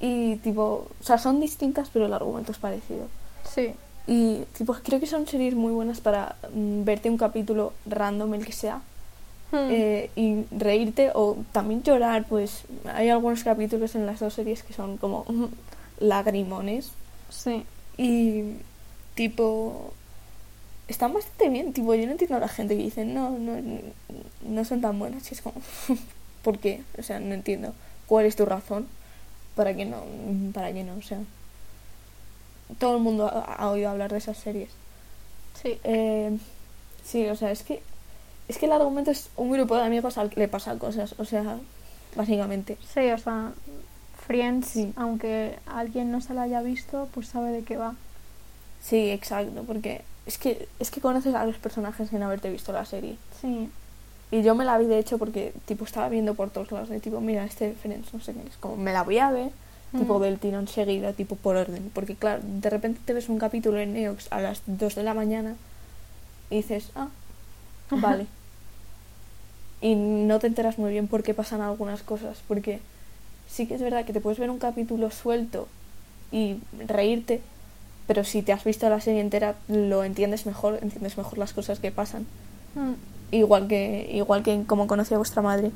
[0.00, 3.08] Y, tipo, o sea, son distintas, pero el argumento es parecido.
[3.44, 3.74] Sí.
[4.06, 8.44] Y, tipo, creo que son series muy buenas para mm, verte un capítulo random, el
[8.44, 8.82] que sea
[9.54, 9.70] Hmm.
[9.70, 14.72] Eh, y reírte o también llorar, pues hay algunos capítulos en las dos series que
[14.72, 15.24] son como
[16.00, 16.90] lagrimones.
[17.30, 17.64] Sí.
[17.96, 18.56] Y
[19.14, 19.92] tipo
[20.88, 23.56] están bastante bien, tipo yo no entiendo a la gente que dice no, no,
[24.42, 25.56] no son tan buenas, y es como
[26.42, 26.82] ¿por qué?
[26.98, 27.74] O sea, no entiendo.
[28.06, 28.88] ¿Cuál es tu razón
[29.54, 30.02] para que no,
[30.52, 31.20] para que no, o sea,
[32.78, 34.70] todo el mundo ha, oído hablar de esas series.
[35.62, 35.78] Sí.
[35.84, 36.36] Eh,
[37.04, 37.82] sí, o sea, es que
[38.48, 41.24] es que el argumento es un grupo de amigos al que le pasan cosas, o
[41.24, 41.58] sea,
[42.14, 42.76] básicamente.
[42.92, 43.52] Sí, o sea,
[44.26, 47.94] Friends, aunque alguien no se la haya visto, pues sabe de qué va.
[48.82, 52.84] Sí, exacto, porque es que es que conoces a los personajes sin haberte visto la
[52.84, 53.16] serie.
[53.40, 53.70] Sí.
[54.30, 57.00] Y yo me la vi de hecho porque tipo estaba viendo por todos lados de
[57.00, 59.52] tipo, mira, este Friends, no sé qué, es como me la voy a ver,
[59.98, 60.22] tipo mm.
[60.22, 63.94] del tirón seguido, tipo por orden, porque claro, de repente te ves un capítulo en
[63.94, 65.56] Neox a las 2 de la mañana
[66.50, 67.08] y dices, "Ah,
[67.90, 68.26] Vale.
[69.80, 72.80] y no te enteras muy bien por qué pasan algunas cosas, porque
[73.48, 75.68] sí que es verdad que te puedes ver un capítulo suelto
[76.32, 77.40] y reírte,
[78.06, 81.78] pero si te has visto la serie entera lo entiendes mejor, entiendes mejor las cosas
[81.78, 82.26] que pasan.
[82.74, 82.94] Mm.
[83.32, 85.70] Igual que igual que como conocí a vuestra madre.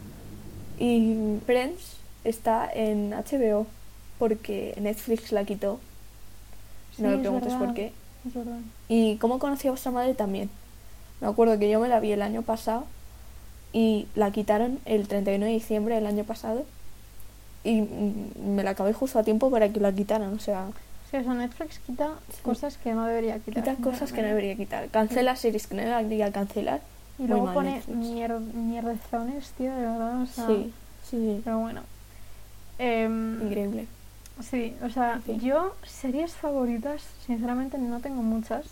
[0.79, 3.67] Y Friends está en HBO
[4.19, 5.81] porque Netflix la quitó.
[6.99, 7.93] no me preguntes por qué.
[8.89, 10.51] Y como conocí a vuestra madre también.
[11.21, 12.85] Me acuerdo que yo me la vi el año pasado
[13.73, 16.65] y la quitaron el 31 de diciembre del año pasado
[17.65, 17.83] y
[18.41, 20.69] me la acabé justo a tiempo para que la quitaran, o sea...
[21.11, 22.11] Sí, o sea, Netflix quita
[22.43, 23.65] cosas que no debería quitar.
[23.65, 24.89] Quita cosas que no debería quitar.
[24.89, 26.81] Cancela series que no debería cancelar.
[27.19, 30.47] Y luego pone mier mierdezones, tío, de verdad, o sea...
[30.47, 30.73] Sí,
[31.09, 31.83] sí, Pero bueno.
[32.79, 33.09] Eh,
[33.43, 33.87] Increíble.
[34.43, 38.67] Sí, o sea, yo series favoritas, sinceramente no tengo muchas.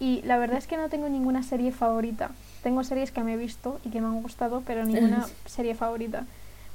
[0.00, 2.30] Y la verdad es que no tengo ninguna serie favorita.
[2.62, 6.24] Tengo series que me he visto y que me han gustado, pero ninguna serie favorita.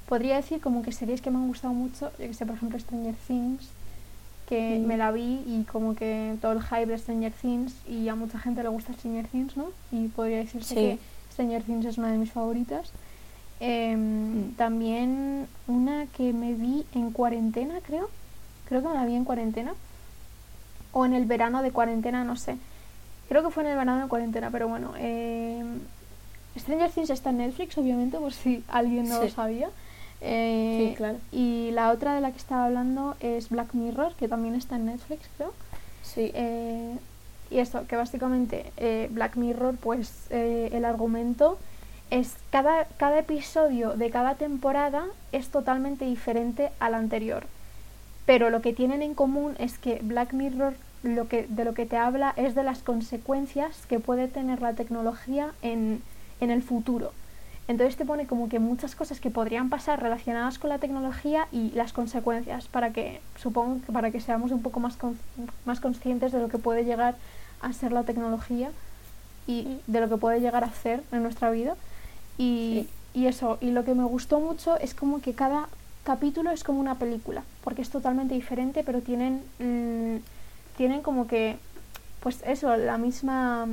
[0.08, 2.78] Podría decir como que series que me han gustado mucho, yo que sé, por ejemplo
[2.80, 3.70] Stranger Things,
[4.48, 8.16] que me la vi y como que todo el hype de Stranger Things y a
[8.16, 9.68] mucha gente le gusta Stranger Things, ¿no?
[9.92, 11.00] Y podría decirse que
[11.32, 12.92] Stranger Things es una de mis favoritas.
[13.65, 14.56] Em, mm.
[14.58, 18.10] También una que me vi en cuarentena, creo.
[18.67, 19.73] Creo que me la vi en cuarentena.
[20.92, 22.58] O en el verano de cuarentena, no sé.
[23.29, 24.92] Creo que fue en el verano de cuarentena, pero bueno.
[24.98, 25.63] Eh,
[26.58, 29.69] Stranger Things está en Netflix, obviamente, por si alguien no lo sabía.
[30.19, 31.17] Eh, sí, claro.
[31.31, 34.88] Y la otra de la que estaba hablando es Black Mirror, que también está en
[34.88, 35.54] Netflix, creo.
[36.02, 36.31] Sí.
[36.33, 36.98] Eh,
[37.50, 38.71] y esto, que básicamente
[39.12, 41.58] Black Mirror, pues el argumento
[42.10, 47.45] es cada, cada episodio de cada temporada es totalmente diferente al anterior.
[48.25, 51.85] pero lo que tienen en común es que Black Mirror lo que, de lo que
[51.85, 56.01] te habla es de las consecuencias que puede tener la tecnología en,
[56.39, 57.12] en el futuro.
[57.67, 61.71] Entonces te pone como que muchas cosas que podrían pasar relacionadas con la tecnología y
[61.71, 64.97] las consecuencias para que, supongo para que seamos un poco más,
[65.65, 67.15] más conscientes de lo que puede llegar
[67.62, 68.71] a ser la tecnología
[69.47, 71.75] y de lo que puede llegar a hacer en nuestra vida.
[72.38, 75.69] Y, y eso, y lo que me gustó mucho es como que cada
[76.04, 80.17] capítulo es como una película, porque es totalmente diferente, pero tienen, mm,
[80.77, 81.58] tienen como que,
[82.21, 83.67] pues eso, la misma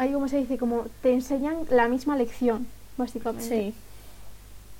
[0.00, 3.46] ahí como se dice, como te enseñan la misma lección, básicamente.
[3.46, 3.74] Sí.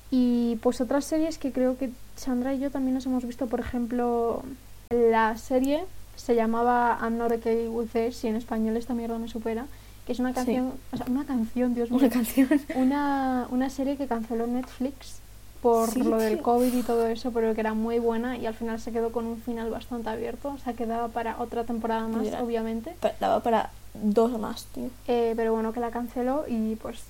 [0.09, 3.59] Y pues otras series que creo que Sandra y yo también nos hemos visto, por
[3.59, 4.43] ejemplo,
[4.89, 9.27] la serie se llamaba I'm Not Okay With This y en español esta mierda me
[9.27, 9.67] supera,
[10.05, 11.99] que es una canción, o sea, una canción, Dios mío.
[11.99, 12.49] Una canción.
[12.75, 15.21] Una, una serie que canceló Netflix
[15.61, 18.79] por lo del COVID y todo eso, pero que era muy buena y al final
[18.79, 22.95] se quedó con un final bastante abierto, o sea, quedaba para otra temporada más, obviamente.
[23.19, 24.89] Daba para dos más, tío.
[25.07, 27.03] Eh, pero bueno, que la canceló y pues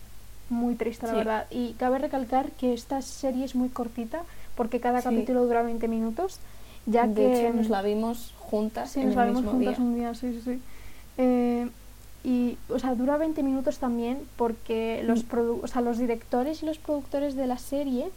[0.49, 1.47] muy triste, la verdad.
[1.49, 4.23] Y cabe recalcar que esta serie es muy cortita
[4.55, 6.39] porque cada capítulo dura 20 minutos,
[6.85, 7.47] ya de que...
[7.47, 10.61] hecho, nos la vimos juntas Sí, nos la vimos juntas un día, sí, sí, sí.
[11.17, 11.69] Eh,
[12.23, 15.63] y, o sea, dura 20 minutos también porque los, mm.
[15.63, 18.09] o sea, los directores y los productores de la serie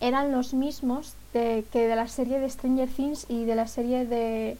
[0.00, 4.06] eran los mismos de, que de la serie de Stranger Things y de la serie
[4.06, 4.56] de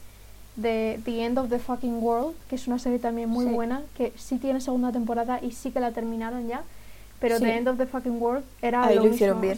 [0.59, 4.13] de The End of the Fucking World, que es una serie también muy buena, que
[4.17, 6.63] sí tiene segunda temporada y sí que la terminaron ya,
[7.21, 9.57] pero The End of the Fucking World era ahí lo, hicieron bien.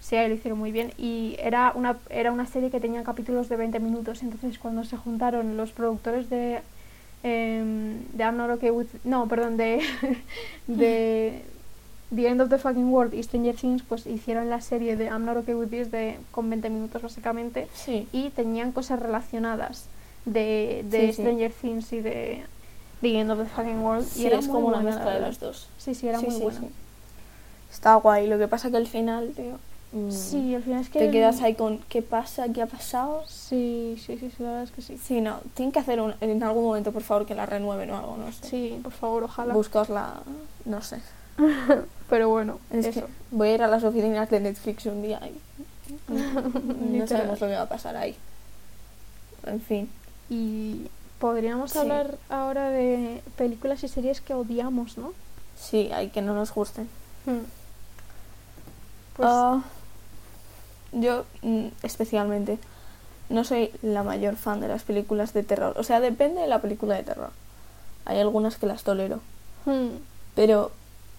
[0.00, 3.48] sí, ahí lo hicieron muy bien y era una era una serie que tenía capítulos
[3.48, 6.60] de 20 minutos, entonces cuando se juntaron los productores de
[7.22, 7.62] eh,
[8.12, 9.80] de I'm Not Okay With no, perdón, de
[10.66, 11.42] de
[12.14, 15.24] The End of the Fucking World y Stranger Things pues hicieron la serie de I'm
[15.24, 17.68] Not Okay With This de con 20 minutos básicamente
[18.12, 19.86] y tenían cosas relacionadas
[20.24, 22.44] de, de Stranger Things y de
[23.00, 24.06] The End of the Fucking World.
[24.16, 25.68] y era como una mezcla de los dos.
[25.78, 26.60] Sí, sí, era muy buena.
[27.70, 28.26] Está guay.
[28.26, 29.58] Lo que pasa que al final, tío.
[29.92, 30.98] Mm, sí, al final es que.
[30.98, 33.24] Te quedas ahí con qué pasa, qué ha pasado.
[33.28, 34.98] Sí, sí, sí, la verdad es que sí.
[34.98, 35.40] Sí, no.
[35.54, 38.32] Tienen que hacer un, en algún momento, por favor, que la renueven o algo, no
[38.32, 38.46] sé.
[38.46, 39.52] Sí, por favor, ojalá.
[39.52, 40.22] Buscosla,
[40.64, 41.00] no sé.
[42.08, 45.38] Pero bueno, es Que voy a ir a las oficinas de Netflix un día y.
[46.12, 48.16] no sabemos lo que va a pasar ahí.
[49.46, 49.90] En fin.
[50.30, 50.86] Y
[51.18, 55.12] podríamos hablar ahora de películas y series que odiamos, ¿no?
[55.58, 56.88] Sí, hay que no nos gusten.
[57.26, 57.44] Hmm.
[59.16, 59.62] Pues ah,
[60.92, 62.58] yo mm, especialmente
[63.28, 65.74] no soy la mayor fan de las películas de terror.
[65.78, 67.30] O sea, depende de la película de terror.
[68.04, 69.20] Hay algunas que las tolero.
[69.64, 69.96] Hmm.
[70.34, 70.70] Pero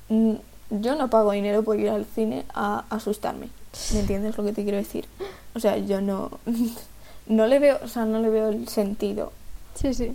[0.10, 0.34] mm,
[0.70, 3.50] yo no pago dinero por ir al cine a asustarme.
[3.94, 5.08] ¿Me entiendes lo que te quiero decir?
[5.56, 6.32] O sea, yo no
[7.28, 9.32] no le veo, o sea, no le veo el sentido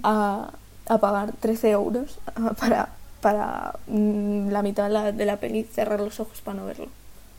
[0.02, 0.50] A,
[0.86, 2.18] a, pagar 13 euros
[2.60, 2.90] para,
[3.20, 6.88] para mm, la mitad de la, de la peli cerrar los ojos para no verlo.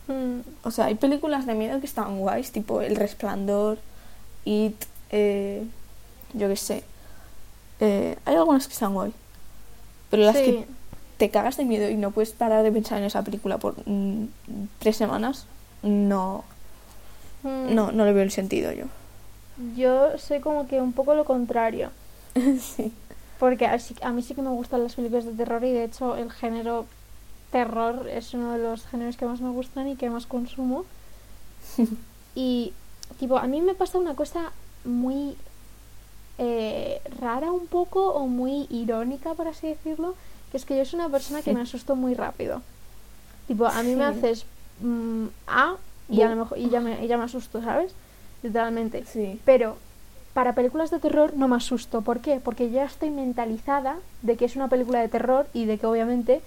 [0.09, 0.41] Mm.
[0.63, 3.77] O sea, hay películas de miedo que están guays, tipo El Resplandor,
[4.43, 4.75] It,
[5.11, 5.63] eh,
[6.33, 6.83] yo qué sé.
[7.79, 9.13] Eh, hay algunas que están guay.
[10.09, 10.65] Pero las que
[11.17, 14.25] te cagas de miedo y no puedes parar de pensar en esa película por mm,
[14.79, 15.45] tres semanas,
[15.83, 16.43] no,
[17.43, 18.85] no, no le veo el sentido yo.
[19.75, 21.91] Yo soy como que un poco lo contrario.
[22.59, 22.91] sí.
[23.37, 26.31] Porque a mí sí que me gustan las películas de terror y de hecho el
[26.31, 26.85] género
[27.51, 30.85] terror es uno de los géneros que más me gustan y que más consumo.
[32.35, 32.73] y
[33.19, 34.51] tipo, a mí me pasa una cosa
[34.85, 35.35] muy
[36.37, 40.15] eh, rara un poco o muy irónica, por así decirlo,
[40.51, 42.61] que es que yo soy una persona que me asusto muy rápido.
[43.47, 44.45] Tipo, a mí me haces
[44.81, 45.75] mm, A
[46.07, 47.93] y, a lo mejor, y, ya me, y ya me asusto, ¿sabes?
[48.43, 49.05] literalmente.
[49.05, 49.39] Sí.
[49.45, 49.77] Pero
[50.33, 52.01] para películas de terror no me asusto.
[52.01, 52.39] ¿Por qué?
[52.43, 56.41] Porque ya estoy mentalizada de que es una película de terror y de que obviamente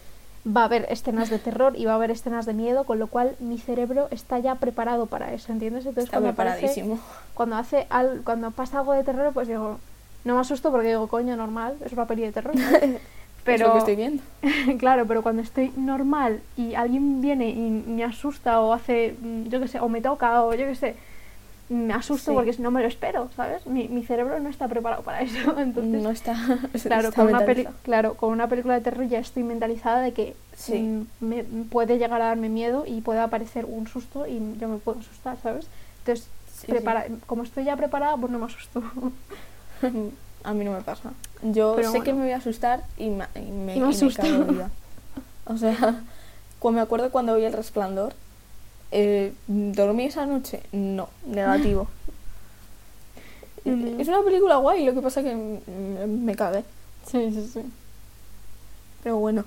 [0.47, 3.07] va a haber escenas de terror y va a haber escenas de miedo, con lo
[3.07, 5.87] cual mi cerebro está ya preparado para eso, ¿entiendes?
[5.87, 6.99] Entonces está cuando preparadísimo.
[7.35, 9.79] cuando hace al, cuando pasa algo de terror, pues digo,
[10.25, 12.55] no me asusto porque digo, coño, normal, es una peli de terror.
[13.45, 14.23] Pero, es lo que estoy viendo.
[14.79, 19.59] claro, pero cuando estoy normal y alguien viene y me asusta o hace, mm, yo
[19.59, 20.95] qué sé, o me toca o yo qué sé,
[21.69, 23.67] me asusto porque no me lo espero, ¿sabes?
[23.67, 25.59] Mi, mi, cerebro no está preparado para eso.
[25.59, 26.37] Entonces, no está.
[26.83, 27.45] Claro, con una
[27.83, 30.37] claro, con una película de terror ya estoy mentalizada de que
[30.69, 34.79] mm, me puede llegar a darme miedo y puede aparecer un susto y yo me
[34.79, 35.67] puedo asustar, ¿sabes?
[36.01, 36.29] Entonces,
[36.67, 38.83] prepara como estoy ya preparada, pues no me asusto.
[40.45, 41.13] a mí no me pasa.
[41.43, 43.83] Yo sé que me voy a asustar y me, y me, y
[45.45, 46.03] o sea,
[46.61, 48.15] cuando me acuerdo cuando vi El Resplandor
[48.93, 50.63] eh, ¿Dormí esa noche?
[50.73, 51.89] No, negativo.
[53.65, 56.65] Es una película guay, lo que pasa que me cagué.
[57.07, 57.61] Sí, sí, sí.
[59.05, 59.45] Pero bueno.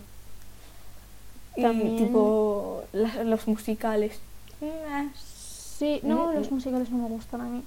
[1.58, 4.20] Y También- tipo las- los musicales.
[5.78, 7.62] Sí, no, Mm, los musicales no me gustan a mí.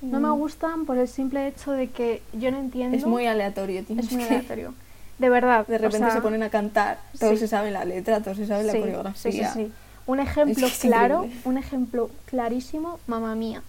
[0.00, 0.38] No me Mm.
[0.38, 2.96] gustan por el simple hecho de que yo no entiendo.
[2.96, 4.74] Es muy aleatorio, tienes es muy aleatorio.
[5.18, 5.66] De verdad.
[5.68, 7.40] De o repente sea, se ponen a cantar, todos sí.
[7.40, 9.14] se saben la letra, todos se saben la coreografía.
[9.30, 9.72] Sí, sí, sí.
[10.06, 13.62] Un ejemplo Es que es claro, un ejemplo clarísimo, Mamma Mía.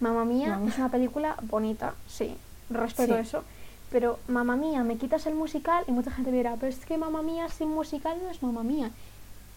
[0.00, 2.36] Mamma Mía es una película bonita, sí,
[2.70, 3.20] respeto Sí.
[3.20, 3.42] eso.
[3.90, 7.22] Pero Mamma Mía, me quitas el musical y mucha gente dirá, pero es que Mamma
[7.22, 8.90] Mía sin musical no es Mamma Mía.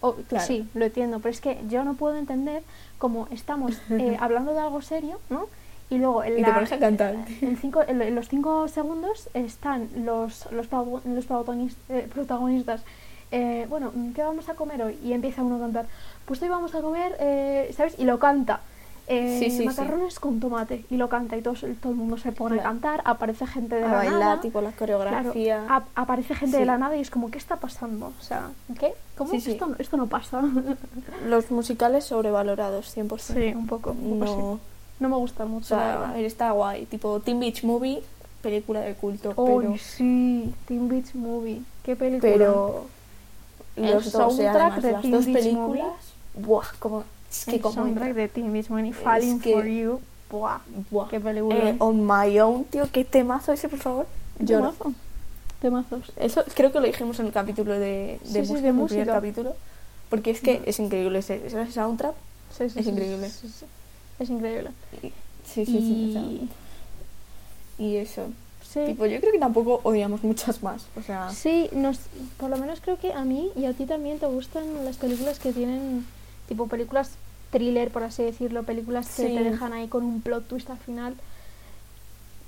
[0.01, 0.45] O- Claro.
[0.45, 2.63] Sí, lo entiendo, pero es que yo no puedo entender
[2.99, 5.47] cómo estamos eh, hablando de algo serio, ¿no?
[5.89, 7.15] Y luego en, Y la- cantar.
[7.41, 11.25] en, cinco, en, en los cinco segundos están los, los, los
[11.89, 12.81] eh, protagonistas.
[13.31, 14.97] Eh, bueno, ¿qué vamos a comer hoy?
[15.03, 15.85] Y empieza uno a cantar.
[16.25, 17.95] Pues hoy vamos a comer, eh, ¿sabes?
[17.97, 18.61] Y lo canta.
[19.11, 19.65] eh, Sí, sí, sí.
[19.65, 20.85] macarrones con tomate.
[20.91, 21.35] Y lo canta.
[21.35, 22.69] Y todo, todo el mundo se pone Claro.
[22.69, 23.01] a cantar.
[23.05, 24.41] Aparece gente de A la bailar, nada.
[24.41, 25.65] tipo la Claro, coreografía.
[25.67, 28.13] ap- aparece gente de la nada y es como, ¿qué está pasando?
[28.19, 28.49] O sea,
[28.79, 28.93] ¿qué?
[29.17, 29.33] ¿Cómo?
[29.33, 30.41] Esto, no- esto no pasa.
[31.27, 33.33] Los musicales sobrevalorados, 100%.
[33.33, 33.91] sí, un poco.
[33.91, 34.37] un poco sí.
[34.37, 34.59] No,
[34.99, 36.85] No me gusta o mucho, la sea, a está guay.
[36.85, 38.03] Tipo Teen Beach Movie,
[38.43, 39.77] película de culto, Uy, pero...
[39.79, 41.61] sí, Teen Beach Movie.
[41.83, 42.31] Qué película.
[42.31, 42.85] Pero
[43.85, 45.87] El los dos, y soundtrack además de las dos películas,
[46.35, 47.03] buah, como...
[47.31, 47.75] Es que el como...
[47.75, 49.99] soundtrack de Teen Beach Movie, Falling que- for You.
[50.31, 50.59] Buah,
[50.91, 51.07] Buah.
[51.09, 51.55] qué película.
[51.69, 54.07] Eh, on My Own, tío, qué temazo ese, por favor.
[54.39, 54.71] Lloro.
[54.73, 54.93] Temazo.
[55.59, 56.11] Temazos.
[56.17, 58.79] Eso creo que lo dijimos en el capítulo de, de Sí, sí, música, de en
[58.79, 59.05] el primer música.
[59.13, 59.55] capítulo.
[60.09, 62.13] Porque es que es increíble ese, ese soundtrack.
[62.57, 63.29] Sí, sí, Es sí, increíble.
[63.29, 63.65] sí, sí.
[64.19, 64.69] Es increíble.
[65.03, 65.07] y-
[65.45, 66.49] Sí, sí, sí.
[67.77, 68.27] Y- y eso.
[68.71, 68.81] Sí.
[68.85, 70.85] Tipo, yo creo que tampoco odiamos muchas más.
[70.95, 71.97] O sea, Sí, nos,
[72.37, 75.39] por lo menos creo que a mí y a ti también te gustan las películas
[75.39, 76.05] que tienen,
[76.47, 77.11] tipo películas
[77.51, 81.15] thriller, por así decirlo, películas que te dejan ahí con un plot twist al final.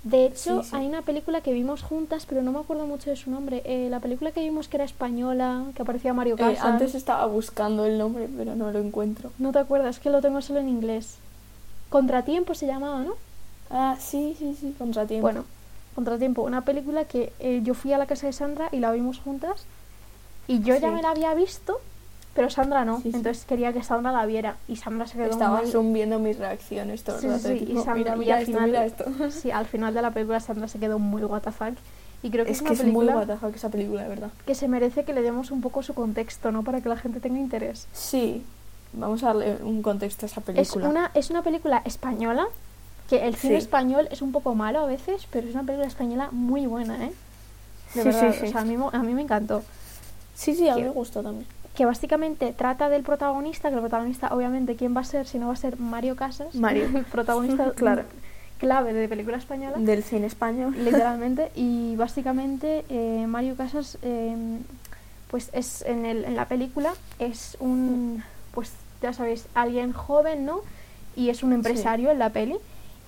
[0.04, 0.76] De hecho, Sí, sí.
[0.76, 3.62] hay una película que vimos juntas, pero no me acuerdo mucho de su nombre.
[3.66, 6.66] Eh, la película que vimos que era española, que aparecía Mario eh, Casas.
[6.66, 9.32] antes estaba buscando el nombre, pero no lo encuentro.
[9.40, 11.16] No te acuerdas, que lo tengo solo en inglés.
[11.90, 13.14] Contratiempo se llamaba, ¿no?
[13.70, 15.22] Ah, sí, sí, sí, contratiempo.
[15.24, 15.46] Bueno,
[15.96, 19.20] Contratiempo, una película que eh, yo fui a la casa de Sandra y la vimos
[19.20, 19.66] juntas.
[20.48, 21.80] Y yo ya me la había visto,
[22.34, 22.98] pero Sandra no.
[23.02, 23.18] Sí, sí.
[23.18, 24.56] Entonces quería que Sandra la viera.
[24.68, 25.94] Y Sandra se quedó estaba muy...
[25.94, 27.48] viendo mis reacciones todo el rato.
[27.50, 29.06] sí, tipo, y Sandra- mira, al esto, final- mira esto.
[29.32, 31.62] Sí, al final de la película Sandra se quedó muy WTF.
[32.24, 34.30] Y creo que es, Es una es muy película guataja esa película, de verdad.
[34.46, 36.64] que se merece que le demos un poco su contexto, ¿no?
[36.64, 37.88] Para que la gente tenga interés.
[37.94, 38.44] Sí,
[38.94, 40.88] vamos a darle un contexto a esa Es película.
[40.90, 42.48] una, es una película española,
[43.12, 43.64] que el cine Sí.
[43.66, 47.12] español es un poco malo a veces, pero es una película española muy buena, ¿eh?
[47.94, 49.64] De Sí, verdad, sí, o sea, a mí, a mí me encantó.
[50.34, 51.46] Sí, sí, a mí me gustó también.
[51.76, 55.28] Que básicamente trata del protagonista, que el protagonista obviamente, ¿quién va a ser?
[55.28, 56.86] Si no va a ser Mario Casas, Mario.
[56.96, 58.04] el protagonista Claro.
[58.60, 59.76] clave de película española.
[59.78, 60.74] Del cine español.
[60.78, 64.36] literalmente y básicamente eh, Mario Casas eh,
[65.30, 70.60] pues es en, el, en la película es un pues ya sabéis alguien joven no
[71.16, 72.56] y es un empresario en la peli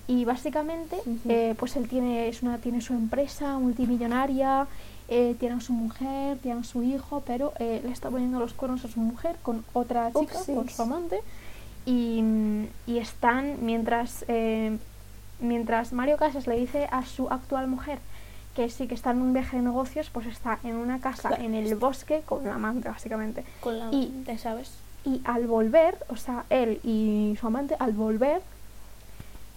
[0.06, 0.96] y básicamente
[1.28, 4.66] eh, pues él tiene es una tiene su empresa multimillonaria
[5.08, 8.52] eh, tiene a su mujer tiene a su hijo pero eh, le está poniendo los
[8.54, 11.20] cuernos a su mujer con otra chica con su amante
[11.86, 12.22] y,
[12.86, 14.76] y están mientras eh,
[15.40, 17.98] mientras Mario Casas le dice a su actual mujer
[18.54, 21.42] que sí que está en un viaje de negocios, pues está en una casa Claro.
[21.42, 23.44] en el bosque con la amante, básicamente.
[23.60, 24.70] Con la Y- amante, ¿sabes?
[25.04, 28.42] Y al volver, o sea, él y su amante, al volver,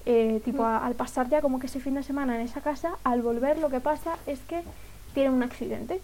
[0.10, 2.94] eh, tipo a- al pasar ya como que ese fin de semana en esa casa,
[3.04, 4.62] al volver lo que pasa es que
[5.14, 6.00] tienen un accidente.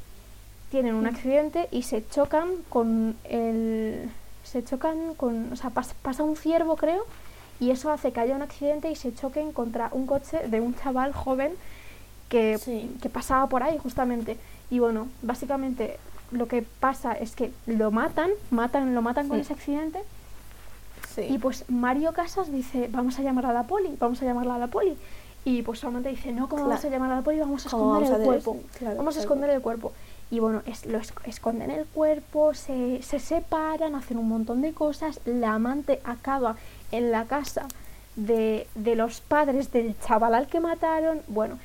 [0.72, 1.14] Tienen un Mm.
[1.14, 4.10] accidente y se chocan con el...
[4.44, 5.54] Se chocan con...
[5.54, 7.06] O sea, pas- pasa un ciervo, creo,
[7.62, 10.76] y eso hace que haya un accidente y se choquen contra un coche de un
[10.76, 11.54] chaval joven
[12.28, 12.94] que, Sí.
[13.02, 14.38] que pasaba por ahí justamente.
[14.70, 15.98] Y bueno, básicamente
[16.32, 20.00] lo que pasa es que lo matan, matan, lo matan con ese accidente
[21.16, 21.22] Sí.
[21.30, 24.60] y pues Mario Casas dice, vamos a llamar a la poli, vamos a llamarla a
[24.60, 24.98] la poli.
[25.46, 26.96] Y pues su amante dice, no, ¿cómo vamos a Claro.
[26.96, 27.40] llamar a la poli?
[27.40, 28.58] Vamos a ¿Cómo esconder vamos el cuerpo.
[28.80, 29.92] Claro, vamos a esconder el cuerpo.
[30.32, 34.74] Y bueno, es, lo esc- esconden el cuerpo, se, se separan, hacen un montón de
[34.74, 35.20] cosas.
[35.26, 36.56] La amante acaba
[36.92, 37.68] en la casa
[38.16, 41.22] de, de los padres del chaval al que mataron.
[41.28, 41.60] Bueno,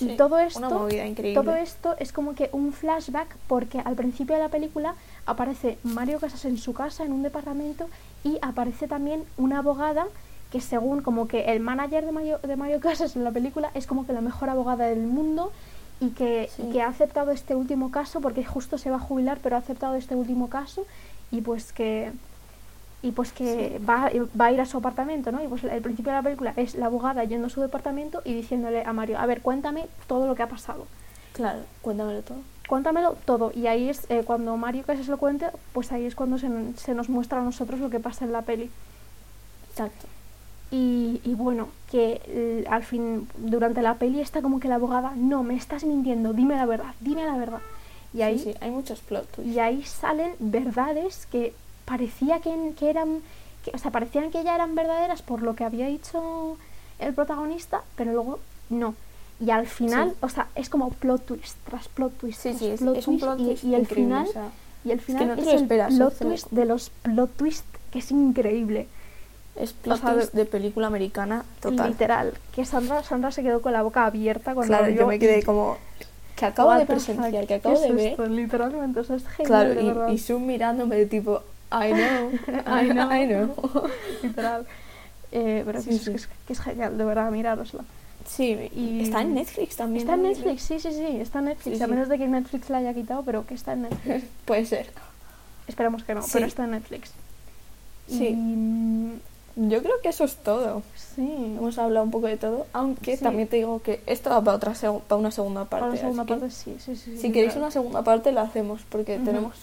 [0.00, 1.40] y todo una esto, movida increíble.
[1.40, 4.94] todo esto es como que un flashback porque al principio de la película
[5.26, 7.88] aparece Mario Casas en su casa, en un departamento,
[8.24, 10.06] y aparece también una abogada
[10.50, 13.86] que según como que el manager de Mario, de Mario Casas en la película es
[13.86, 15.52] como que la mejor abogada del mundo
[16.00, 16.62] y que, Sí.
[16.62, 19.60] y que ha aceptado este último caso porque justo se va a jubilar pero ha
[19.60, 20.86] aceptado este último caso
[21.30, 22.12] y pues que
[23.02, 24.10] y pues que va,
[24.40, 25.44] va a ir a su apartamento, ¿no?
[25.44, 28.32] Y pues el principio de la película es la abogada yendo a su departamento y
[28.32, 30.86] diciéndole a Mario, a ver, cuéntame todo lo que ha pasado.
[31.34, 32.38] Claro, cuéntamelo todo.
[32.68, 33.52] Cuéntamelo todo.
[33.54, 36.48] Y ahí es eh, cuando Mario casi se lo cuente, pues ahí es cuando se,
[36.76, 38.70] se, nos muestra a nosotros lo que pasa en la peli.
[39.70, 40.06] Exacto.
[40.70, 45.42] Y, y bueno, que al fin, durante la peli está como que la abogada, no,
[45.42, 47.60] me estás mintiendo, dime la verdad, dime la verdad.
[48.14, 51.52] Y ahí, sí, hay muchos plot Y ahí salen verdades que
[51.84, 53.20] parecía que, que eran,
[53.64, 56.56] que, o sea, parecían que ya eran verdaderas por lo que había dicho
[57.00, 58.38] el protagonista, pero luego
[58.70, 58.94] no.
[59.40, 62.40] Y al final, o sea, es como plot twist tras plot twist.
[62.40, 64.26] Sí, sí, es, un plot twist y, el final,
[64.84, 68.88] y el final es, el plot twist de los plot twist que es increíble.
[69.56, 71.90] Es plot twist de película americana total.
[71.90, 72.34] Literal.
[72.54, 75.76] Que Sandra, Sandra se quedó con la boca abierta cuando Claro, yo me quedé como
[76.36, 78.30] que acabo de presenciar, que acabo de ver.
[78.30, 79.74] literalmente, o sea, es genial.
[79.76, 82.30] Claro, y, y Zoom mirándome de tipo, I know,
[82.66, 83.90] I know, I know.
[84.22, 84.66] Literal.
[85.30, 87.84] Eh, pero sí, que, Es, que, es, genial, de verdad, mirárosla.
[88.26, 90.00] Sí, y está en Netflix también.
[90.02, 91.80] Está en Netflix, sí, sí, sí, está en Netflix.
[91.80, 94.24] a menos de que Netflix la haya quitado, pero que está en Netflix.
[94.44, 94.86] Puede ser.
[95.66, 97.12] Esperamos que no, pero está en Netflix.
[98.08, 98.28] Sí.
[98.36, 99.20] Y...
[99.56, 100.82] Yo creo que eso es todo.
[100.96, 101.22] Sí.
[101.22, 104.72] Hemos hablado un poco de todo, aunque también te digo que esto va para, otra
[104.72, 105.80] para una segunda parte.
[105.80, 107.16] Para una segunda parte, sí, sí, sí.
[107.18, 109.54] Si queréis una segunda parte, la hacemos, porque tenemos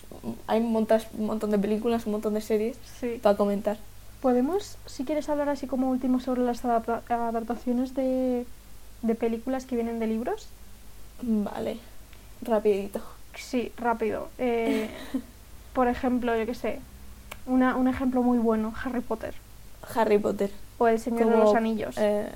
[0.48, 2.78] hay montas, un montón de películas, un montón de series
[3.22, 3.78] para comentar.
[4.22, 8.46] Podemos, si quieres hablar así como último sobre las adaptaciones de,
[9.02, 10.48] de películas que vienen de libros.
[11.22, 11.80] Vale,
[12.42, 13.02] rapidito.
[13.36, 14.30] Sí, rápido.
[14.38, 14.90] Eh,
[15.74, 16.80] por ejemplo, yo qué sé,
[17.46, 19.34] una, un ejemplo muy bueno, Harry Potter.
[19.96, 20.52] Harry Potter.
[20.78, 21.96] O El Señor de los Anillos.
[21.98, 22.30] Eh,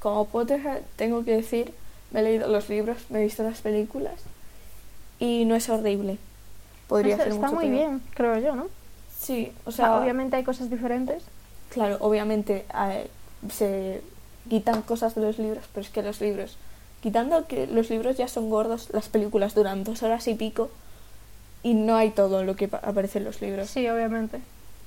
[0.00, 1.72] como Potter tengo que decir,
[2.10, 4.14] me he leído los libros, me he visto las películas
[5.18, 6.18] y no es horrible.
[6.86, 8.66] Podría ser Está muy bien, creo yo, ¿no?
[9.20, 11.22] Sí, o sea, obviamente hay cosas diferentes.
[11.70, 12.64] Claro, obviamente
[13.52, 14.00] se
[14.48, 16.56] quitan cosas de los libros, pero es que los libros,
[17.02, 20.70] quitando que los libros ya son gordos, las películas duran dos horas y pico
[21.62, 23.68] y no hay todo lo que aparece en los libros.
[23.68, 24.40] Sí, obviamente.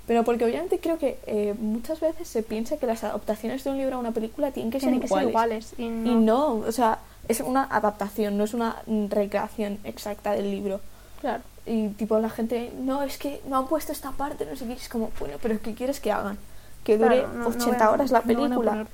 [0.07, 3.77] Pero porque obviamente creo que eh, muchas veces se piensa que las adaptaciones de un
[3.77, 5.73] libro a una película tienen que, ser, iguales.
[5.77, 6.55] Y no.
[6.55, 10.81] o sea, es una adaptación, no es una recreación exacta del libro.
[11.21, 11.43] Claro.
[11.65, 14.73] Y tipo la gente, no, es que no han puesto esta parte, no sé qué,
[14.73, 16.37] es como, bueno, pero ¿qué quieres que hagan?
[16.83, 18.87] Que dure 80 horas la película.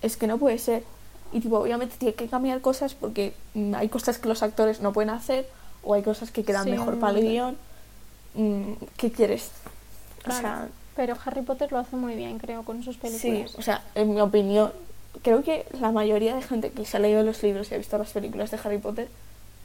[0.00, 0.84] Es que no puede ser.
[1.32, 4.92] Y tipo, obviamente tiene que cambiar cosas porque mm, hay cosas que los actores no
[4.92, 5.48] pueden hacer
[5.82, 7.56] o hay cosas que quedan mejor para el guion.
[8.34, 9.50] Mm, ¿Qué quieres?
[10.94, 13.50] pero Harry Potter lo hace muy bien, creo, con sus películas.
[13.50, 14.72] Sí, o sea, en mi opinión,
[15.22, 17.96] creo que la mayoría de gente que se ha leído los libros y ha visto
[17.98, 19.08] las películas de Harry Potter,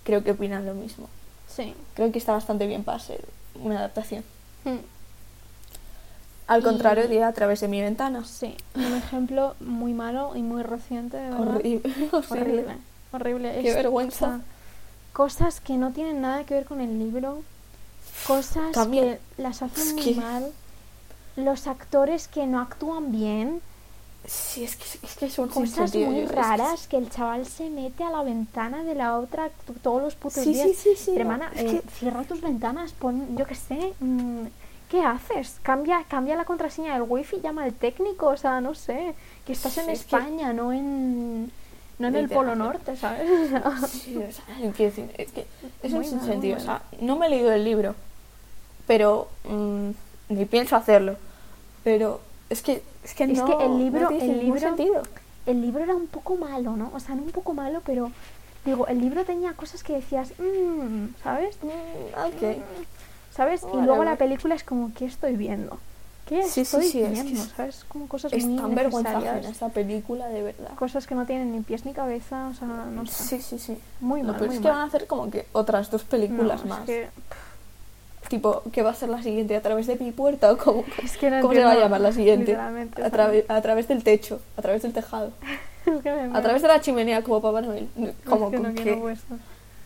[0.04, 1.10] creo que opinan lo mismo.
[1.58, 1.74] Sí.
[1.96, 4.24] Creo que está bastante bien para ser una adaptación.
[4.64, 4.78] Hmm.
[6.46, 8.24] Al contrario, de a través de mi ventana.
[8.24, 11.56] Sí, un ejemplo muy malo y muy reciente, de verdad.
[11.56, 11.94] Horrible.
[12.30, 12.78] Horrible.
[13.12, 13.62] Horrible.
[13.64, 14.42] Qué vergüenza.
[15.14, 17.42] cosas que no tienen nada que ver con el libro
[18.28, 20.52] cosas que las hacen muy mal,
[21.36, 23.62] los actores que no actúan bien.
[24.28, 26.98] Sí, es que, es que son cosas muy raras que...
[26.98, 29.50] el chaval se mete a la ventana de la otra
[29.82, 30.68] todos los putos sí, días.
[30.68, 31.16] Sí, sí, sí.
[31.16, 34.48] hermana, eh, cierra tus ventanas, pon, yo qué sé, mm,
[34.90, 35.60] ¿qué haces?
[35.64, 39.16] Cambia, cambia la contraseña del wifi, llama al técnico, o sea, no sé,
[39.46, 41.50] que estás en España, no en
[41.98, 43.30] no en el Polo Norte, ¿sabes?
[43.90, 45.48] sí, o sea, es que
[45.84, 47.96] es un sentido, o sea, no me he leído el libro,
[48.86, 49.92] pero mm,
[50.30, 51.16] ni pienso hacerlo.
[51.84, 52.20] Pero
[52.50, 55.02] es que es que, es no, que el libro, el libro, sentido.
[55.46, 56.92] el libro era un poco malo, ¿no?
[56.94, 58.12] O sea, no un poco malo, pero
[58.66, 61.58] digo, el libro tenía cosas que decías, mmm, ¿sabes?
[61.64, 62.62] Mm, okay.
[63.32, 63.62] ¿Sabes?
[63.74, 65.78] y luego la película es como, ¿qué estoy viendo?
[66.26, 67.42] ¿Qué sí, estoy sí, sí, viendo?
[67.56, 67.86] ¿Sabes?
[67.88, 70.74] Como cosas es muy tan vergonzosa esta película, de verdad.
[70.76, 73.42] Cosas que no tienen ni pies ni cabeza, o sea, no Sí, sé.
[73.42, 73.78] sí, sí.
[74.02, 74.74] Muy mal, Lo peor muy es que mal.
[74.78, 76.82] van a hacer como que otras dos películas No, más.
[76.82, 77.10] Es que,
[78.30, 79.56] Tipo, ¿qué va a ser la siguiente?
[79.56, 82.02] ¿A través de mi puerta o cómo, es que no cómo se va a llamar
[82.02, 82.56] la siguiente?
[82.56, 85.32] A, trave- a través del techo, a través del tejado,
[85.86, 87.88] es que me a través de la chimenea como Papá Noel.
[88.26, 89.14] Como es que no quiero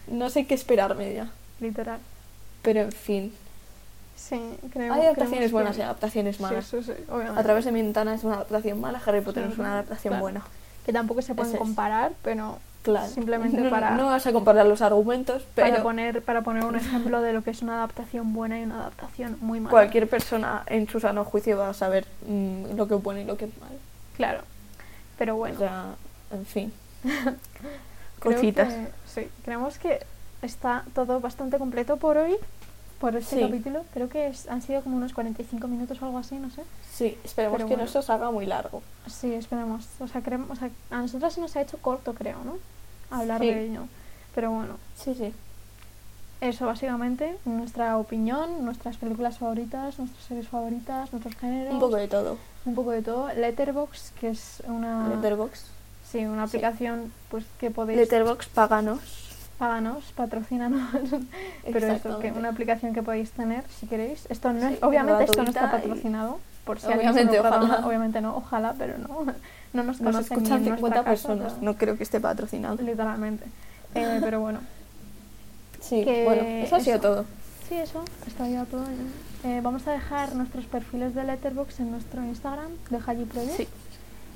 [0.07, 1.29] no sé qué esperarme ya.
[1.59, 1.99] literal.
[2.63, 3.33] Pero en fin,
[4.15, 4.39] Sí,
[4.71, 6.65] creo hay adaptaciones buenas y adaptaciones malas.
[6.65, 6.77] sí.
[7.35, 10.21] A través de mi ventana es una adaptación mala, Harry Potter es una adaptación claro.
[10.21, 10.43] buena.
[10.85, 13.07] Que tampoco se pueden comparar, pero Claro.
[13.07, 16.75] Simplemente no, para- No vas a comparar los argumentos, pero para poner para poner un
[16.75, 19.69] ejemplo de lo que es una adaptación buena y una adaptación muy mala.
[19.69, 23.25] cualquier persona en su sano juicio va a saber mm, lo que es bueno y
[23.25, 23.75] lo que es malo.
[24.17, 24.41] Claro.
[25.19, 25.85] Pero bueno, O sea,
[26.31, 26.73] en fin.
[28.19, 28.73] Cositas.
[28.73, 29.99] que- sí, creemos que
[30.41, 32.35] está todo bastante completo por hoy.
[32.99, 33.41] por este Sí.
[33.41, 33.83] capítulo.
[33.95, 36.61] Creo que es- han sido como unos 45 minutos o algo así, no sé.
[37.01, 37.85] Sí, esperemos Pero que bueno.
[37.85, 38.83] no se os haga muy largo.
[39.07, 39.87] Sí, esperemos.
[39.99, 42.57] O sea, creemos, o sea, a nosotros se nos ha hecho corto, creo, ¿no?
[43.09, 43.47] Hablar Sí.
[43.47, 43.81] de ello.
[44.35, 45.33] Pero bueno, Sí, sí.
[46.41, 51.73] eso básicamente, nuestra opinión, nuestras películas favoritas, nuestras series favoritas, nuestros géneros.
[51.73, 52.37] Un poco de todo.
[52.65, 53.33] un poco de todo.
[53.33, 55.65] Letterbox, que es una, Letterbox.
[56.11, 56.57] sí, una Sí.
[56.57, 58.99] aplicación pues que podéis Letterbox, páganos.
[59.57, 60.87] páganos, patrocínanos.
[61.71, 64.27] Pero eso, que una aplicación que podéis tener si queréis.
[64.29, 66.39] Esto no es, obviamente esto no está patrocinado.
[66.65, 67.87] Por si alguien Obviamente, pregunta, ojalá.
[67.87, 69.25] obviamente no, ojalá, pero no,
[69.73, 71.61] no nos Nos escuchan en 50 nuestra casa, personas.
[71.61, 72.75] No creo que esté patrocinado.
[72.81, 73.45] literalmente.
[73.95, 74.59] Eh, pero bueno,
[75.81, 77.01] Sí, Que bueno, eso ha sido eso.
[77.07, 77.25] todo.
[77.67, 78.83] sí, eso, está ya todo.
[79.43, 83.57] Eh, vamos a dejar nuestros perfiles de Letterbox en nuestro Instagram de Haji Project.
[83.57, 83.67] Sí.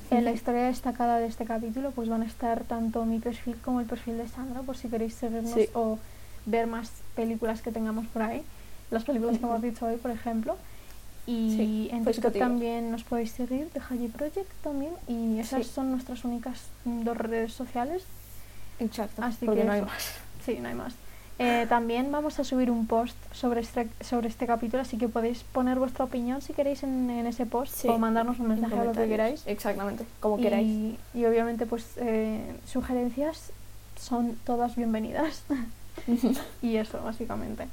[0.10, 0.38] En la Ujú.
[0.38, 4.18] historia destacada de este capítulo pues van a estar tanto mi perfil como el perfil
[4.18, 5.68] de Sandra por si queréis seguirnos Sí.
[5.74, 5.98] o
[6.48, 8.44] ver más películas que tengamos por ahí.
[8.92, 10.58] Las películas que hemos dicho hoy, por ejemplo.
[11.28, 14.94] Y Sí, en TikTok también nos podéis seguir de Haji Project también.
[15.08, 15.74] Y esas Sí.
[15.74, 18.04] son nuestras únicas dos redes sociales.
[18.80, 19.24] Exacto.
[19.24, 20.14] Así porque que no hay más.
[20.46, 20.94] Sí, no hay más.
[21.38, 25.44] Eh, también vamos a subir un post sobre este, sobre este capítulo, así que podéis
[25.44, 28.80] poner vuestra opinión si queréis en, en ese post Sí, o mandarnos un en mensaje
[28.82, 29.44] o lo que queráis.
[29.46, 30.96] Exactamente, como y, queráis.
[31.14, 33.52] y obviamente pues eh, sugerencias
[34.00, 35.44] son todas bienvenidas.
[36.62, 37.68] y eso, básicamente.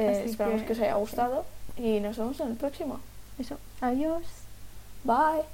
[0.00, 1.44] Eh, esperamos que- que os haya gustado
[1.76, 3.00] y nos vemos en el próximo.
[3.38, 3.56] Eso.
[3.80, 4.22] Adiós.
[5.04, 5.44] Bye.